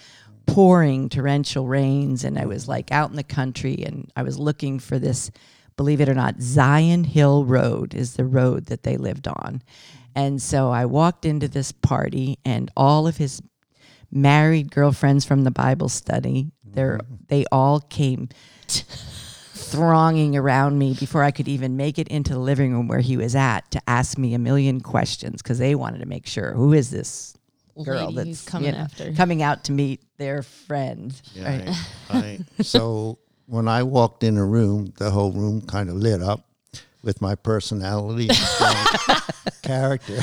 pouring 0.48 1.10
torrential 1.10 1.68
rains. 1.68 2.24
And 2.24 2.40
I 2.40 2.46
was 2.46 2.68
like 2.68 2.92
out 2.92 3.10
in 3.10 3.16
the 3.16 3.24
country 3.24 3.84
and 3.86 4.12
I 4.16 4.24
was 4.24 4.40
looking 4.40 4.80
for 4.80 4.98
this, 4.98 5.30
believe 5.78 6.02
it 6.02 6.10
or 6.10 6.16
not, 6.16 6.42
Zion 6.42 7.04
Hill 7.04 7.46
Road 7.46 7.94
is 7.94 8.16
the 8.16 8.26
road 8.26 8.68
that 8.68 8.84
they 8.84 8.98
lived 8.98 9.28
on. 9.28 9.62
And 10.16 10.42
so 10.42 10.72
I 10.72 10.86
walked 10.86 11.26
into 11.26 11.48
this 11.48 11.72
party 11.72 12.40
and 12.44 12.72
all 12.76 13.08
of 13.08 13.18
his 13.18 13.42
married 14.12 14.72
girlfriends 14.72 15.26
from 15.26 15.44
the 15.44 15.52
Bible 15.52 15.90
study, 15.90 16.52
they're, 16.64 17.00
mm-hmm. 17.00 17.16
they 17.28 17.46
all 17.52 17.80
came 17.80 18.30
thronging 18.68 20.36
around 20.36 20.78
me 20.80 20.96
before 21.00 21.24
I 21.24 21.32
could 21.32 21.48
even 21.48 21.78
make 21.78 22.00
it 22.00 22.08
into 22.08 22.34
the 22.34 22.40
living 22.40 22.74
room 22.74 22.88
where 22.88 23.00
he 23.00 23.18
was 23.18 23.36
at 23.36 23.70
to 23.72 23.82
ask 23.88 24.18
me 24.18 24.34
a 24.34 24.40
million 24.40 24.82
questions 24.82 25.42
because 25.42 25.60
they 25.60 25.76
wanted 25.76 26.00
to 26.00 26.06
make 26.06 26.26
sure 26.26 26.54
who 26.54 26.74
is 26.74 26.90
this 26.90 27.38
girl 27.84 28.12
Lady 28.12 28.32
that's 28.32 28.46
coming 28.46 28.68
you 28.68 28.72
know, 28.74 28.80
after. 28.80 29.14
coming 29.14 29.42
out 29.42 29.64
to 29.66 29.72
meet 29.72 30.02
their 30.18 30.44
friend. 30.44 31.20
Yeah, 31.34 31.50
right? 31.50 31.76
I, 32.10 32.18
I, 32.60 32.64
so 32.64 33.20
when 33.46 33.68
I 33.68 33.84
walked 33.84 34.24
in 34.24 34.38
a 34.38 34.46
room, 34.46 34.94
the 34.98 35.12
whole 35.12 35.32
room 35.32 35.62
kind 35.62 35.90
of 35.90 35.96
lit 35.96 36.22
up 36.22 36.49
with 37.04 37.22
my 37.22 37.36
personality 37.36 38.28
and 38.30 39.22
character. 39.62 40.20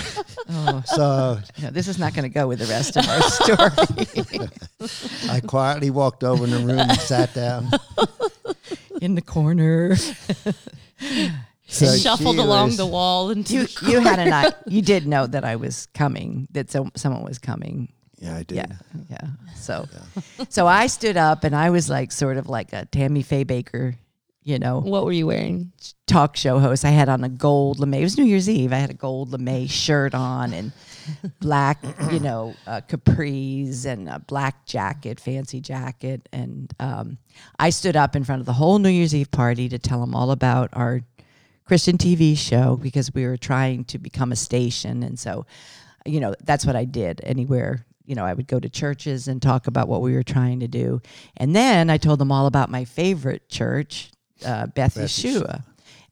Oh, 0.50 0.82
So 0.86 1.38
no, 1.62 1.70
this 1.70 1.88
is 1.88 1.98
not 1.98 2.14
going 2.14 2.24
to 2.24 2.28
go 2.34 2.48
with 2.48 2.58
the 2.58 2.66
rest 2.66 2.96
of 2.96 3.08
our 3.08 3.22
story. 4.20 4.48
I 5.30 5.40
quietly 5.40 5.90
walked 5.90 6.22
over 6.24 6.44
in 6.44 6.50
the 6.50 6.58
room 6.58 6.78
and 6.80 6.98
sat 6.98 7.32
down. 7.34 7.70
In 9.02 9.14
the 9.14 9.20
corner, 9.20 9.94
So 11.66 11.96
shuffled 11.96 12.38
along 12.38 12.68
was- 12.68 12.76
the 12.78 12.86
wall 12.86 13.30
into 13.30 13.52
you, 13.54 13.66
you 13.86 14.00
had 14.00 14.18
an 14.18 14.32
eye. 14.32 14.52
You 14.66 14.80
did 14.80 15.06
know 15.06 15.26
that 15.26 15.44
I 15.44 15.56
was 15.56 15.86
coming. 15.92 16.48
That 16.52 16.70
so, 16.70 16.88
someone 16.94 17.22
was 17.22 17.38
coming. 17.38 17.92
Yeah, 18.18 18.36
I 18.36 18.42
did. 18.44 18.56
Yeah, 18.56 18.76
yeah. 19.10 19.26
So, 19.56 19.86
so 20.48 20.66
I 20.66 20.86
stood 20.86 21.18
up 21.18 21.44
and 21.44 21.54
I 21.54 21.68
was 21.68 21.90
like 21.90 22.10
sort 22.12 22.38
of 22.38 22.48
like 22.48 22.72
a 22.72 22.86
Tammy 22.86 23.20
Faye 23.22 23.44
Bakker, 23.44 23.96
you 24.46 24.60
know, 24.60 24.78
What 24.78 25.04
were 25.04 25.10
you 25.12 25.26
wearing? 25.26 25.72
talk 26.06 26.36
show 26.36 26.60
host. 26.60 26.84
I 26.84 26.90
had 26.90 27.08
on 27.08 27.24
a 27.24 27.28
gold 27.28 27.80
lame. 27.80 27.94
It 27.94 28.02
was 28.02 28.16
New 28.16 28.24
Year's 28.24 28.48
Eve. 28.48 28.72
I 28.72 28.76
had 28.76 28.90
a 28.90 28.94
gold 28.94 29.32
lame 29.32 29.66
shirt 29.66 30.14
on 30.14 30.52
and 30.54 30.70
black, 31.40 31.84
you 32.12 32.20
know, 32.20 32.54
uh, 32.64 32.80
capris 32.88 33.86
and 33.86 34.08
a 34.08 34.20
black 34.20 34.64
jacket, 34.64 35.18
fancy 35.18 35.60
jacket. 35.60 36.28
And 36.32 36.72
um, 36.78 37.18
I 37.58 37.70
stood 37.70 37.96
up 37.96 38.14
in 38.14 38.22
front 38.22 38.38
of 38.38 38.46
the 38.46 38.52
whole 38.52 38.78
New 38.78 38.88
Year's 38.88 39.16
Eve 39.16 39.32
party 39.32 39.68
to 39.68 39.80
tell 39.80 40.00
them 40.00 40.14
all 40.14 40.30
about 40.30 40.70
our 40.74 41.00
Christian 41.64 41.98
TV 41.98 42.38
show 42.38 42.76
because 42.76 43.12
we 43.12 43.26
were 43.26 43.36
trying 43.36 43.84
to 43.86 43.98
become 43.98 44.30
a 44.30 44.36
station. 44.36 45.02
And 45.02 45.18
so, 45.18 45.44
you 46.04 46.20
know, 46.20 46.36
that's 46.44 46.64
what 46.64 46.76
I 46.76 46.84
did 46.84 47.20
anywhere. 47.24 47.84
You 48.04 48.14
know, 48.14 48.24
I 48.24 48.32
would 48.32 48.46
go 48.46 48.60
to 48.60 48.68
churches 48.68 49.26
and 49.26 49.42
talk 49.42 49.66
about 49.66 49.88
what 49.88 50.02
we 50.02 50.12
were 50.14 50.22
trying 50.22 50.60
to 50.60 50.68
do. 50.68 51.02
And 51.36 51.56
then 51.56 51.90
I 51.90 51.96
told 51.98 52.20
them 52.20 52.30
all 52.30 52.46
about 52.46 52.70
my 52.70 52.84
favorite 52.84 53.48
church, 53.48 54.12
uh, 54.44 54.66
Beth 54.66 54.94
Beth 54.94 54.96
Yeshua. 54.96 55.64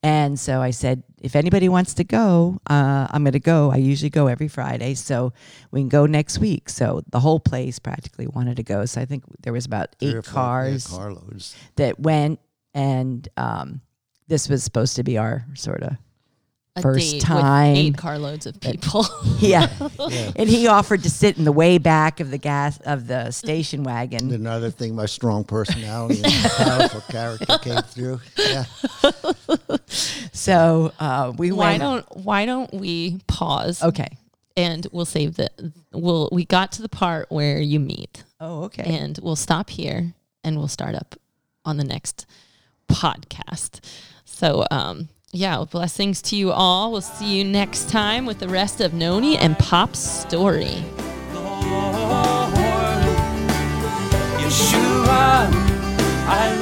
And 0.02 0.38
so 0.38 0.60
I 0.60 0.70
said, 0.70 1.02
if 1.22 1.34
anybody 1.34 1.70
wants 1.70 1.94
to 1.94 2.04
go, 2.04 2.60
uh, 2.68 3.08
I'm 3.10 3.24
going 3.24 3.32
to 3.32 3.40
go. 3.40 3.70
I 3.70 3.76
usually 3.76 4.10
go 4.10 4.26
every 4.26 4.48
Friday, 4.48 4.94
so 4.94 5.32
we 5.70 5.80
can 5.80 5.88
go 5.88 6.04
next 6.04 6.38
week. 6.38 6.68
So 6.68 7.02
the 7.08 7.20
whole 7.20 7.40
place 7.40 7.78
practically 7.78 8.26
wanted 8.26 8.58
to 8.58 8.62
go. 8.62 8.84
So 8.84 9.00
I 9.00 9.06
think 9.06 9.24
there 9.40 9.54
was 9.54 9.64
about 9.64 9.96
eight 10.02 10.14
or 10.14 10.20
four, 10.20 10.30
yeah, 10.30 10.44
cars 10.44 10.86
carloads. 10.88 11.56
that 11.76 11.98
went, 11.98 12.38
and 12.74 13.26
um, 13.38 13.80
this 14.28 14.46
was 14.46 14.62
supposed 14.62 14.96
to 14.96 15.02
be 15.02 15.16
our 15.16 15.46
sort 15.54 15.82
of 15.82 15.96
First 16.82 17.12
date 17.12 17.22
time. 17.22 17.70
with 17.72 17.78
eight 17.78 17.96
carloads 17.96 18.46
of 18.46 18.60
people. 18.60 19.06
yeah. 19.38 19.68
Yeah. 19.98 20.32
And 20.34 20.48
he 20.48 20.66
offered 20.66 21.04
to 21.04 21.10
sit 21.10 21.38
in 21.38 21.44
the 21.44 21.52
way 21.52 21.78
back 21.78 22.18
of 22.18 22.32
the 22.32 22.38
gas 22.38 22.78
of 22.80 23.06
the 23.06 23.30
station 23.30 23.84
wagon. 23.84 24.32
another 24.32 24.70
thing, 24.70 24.96
my 24.96 25.06
strong 25.06 25.44
personality 25.44 26.20
and 26.24 26.34
powerful 26.52 27.00
character 27.02 27.58
came 27.58 27.82
through. 27.82 28.20
Yeah. 28.38 28.64
So 30.32 30.92
uh, 30.98 31.32
we 31.36 31.52
why 31.52 31.78
went. 31.78 31.80
don't 31.82 32.16
Why 32.24 32.44
don't 32.46 32.72
we 32.74 33.20
pause 33.28 33.82
Okay. 33.82 34.16
and 34.56 34.86
we'll 34.92 35.04
save 35.04 35.36
the. 35.36 35.48
We'll 35.92 36.28
we 36.32 36.44
got 36.44 36.72
to 36.72 36.82
the 36.82 36.88
part 36.88 37.30
where 37.30 37.60
you 37.60 37.78
meet, 37.78 38.24
Oh, 38.40 38.64
okay. 38.64 38.82
and 38.82 39.18
we'll 39.22 39.36
stop 39.36 39.70
here 39.70 40.12
and 40.42 40.58
we'll 40.58 40.68
start 40.68 40.94
up 40.96 41.14
on 41.64 41.76
the 41.76 41.84
next 41.84 42.26
podcast. 42.88 43.80
So, 44.24 44.64
um, 44.70 45.08
yeah, 45.34 45.64
blessings 45.68 46.22
to 46.22 46.36
you 46.36 46.52
all. 46.52 46.92
We'll 46.92 47.00
see 47.00 47.36
you 47.36 47.44
next 47.44 47.88
time 47.88 48.24
with 48.24 48.38
the 48.38 48.48
rest 48.48 48.80
of 48.80 48.94
Noni 48.94 49.36
and 49.36 49.58
Pop's 49.58 49.98
story. 49.98 50.84
Lord, 51.32 52.54
Yeshua, 54.38 55.50
I 56.28 56.56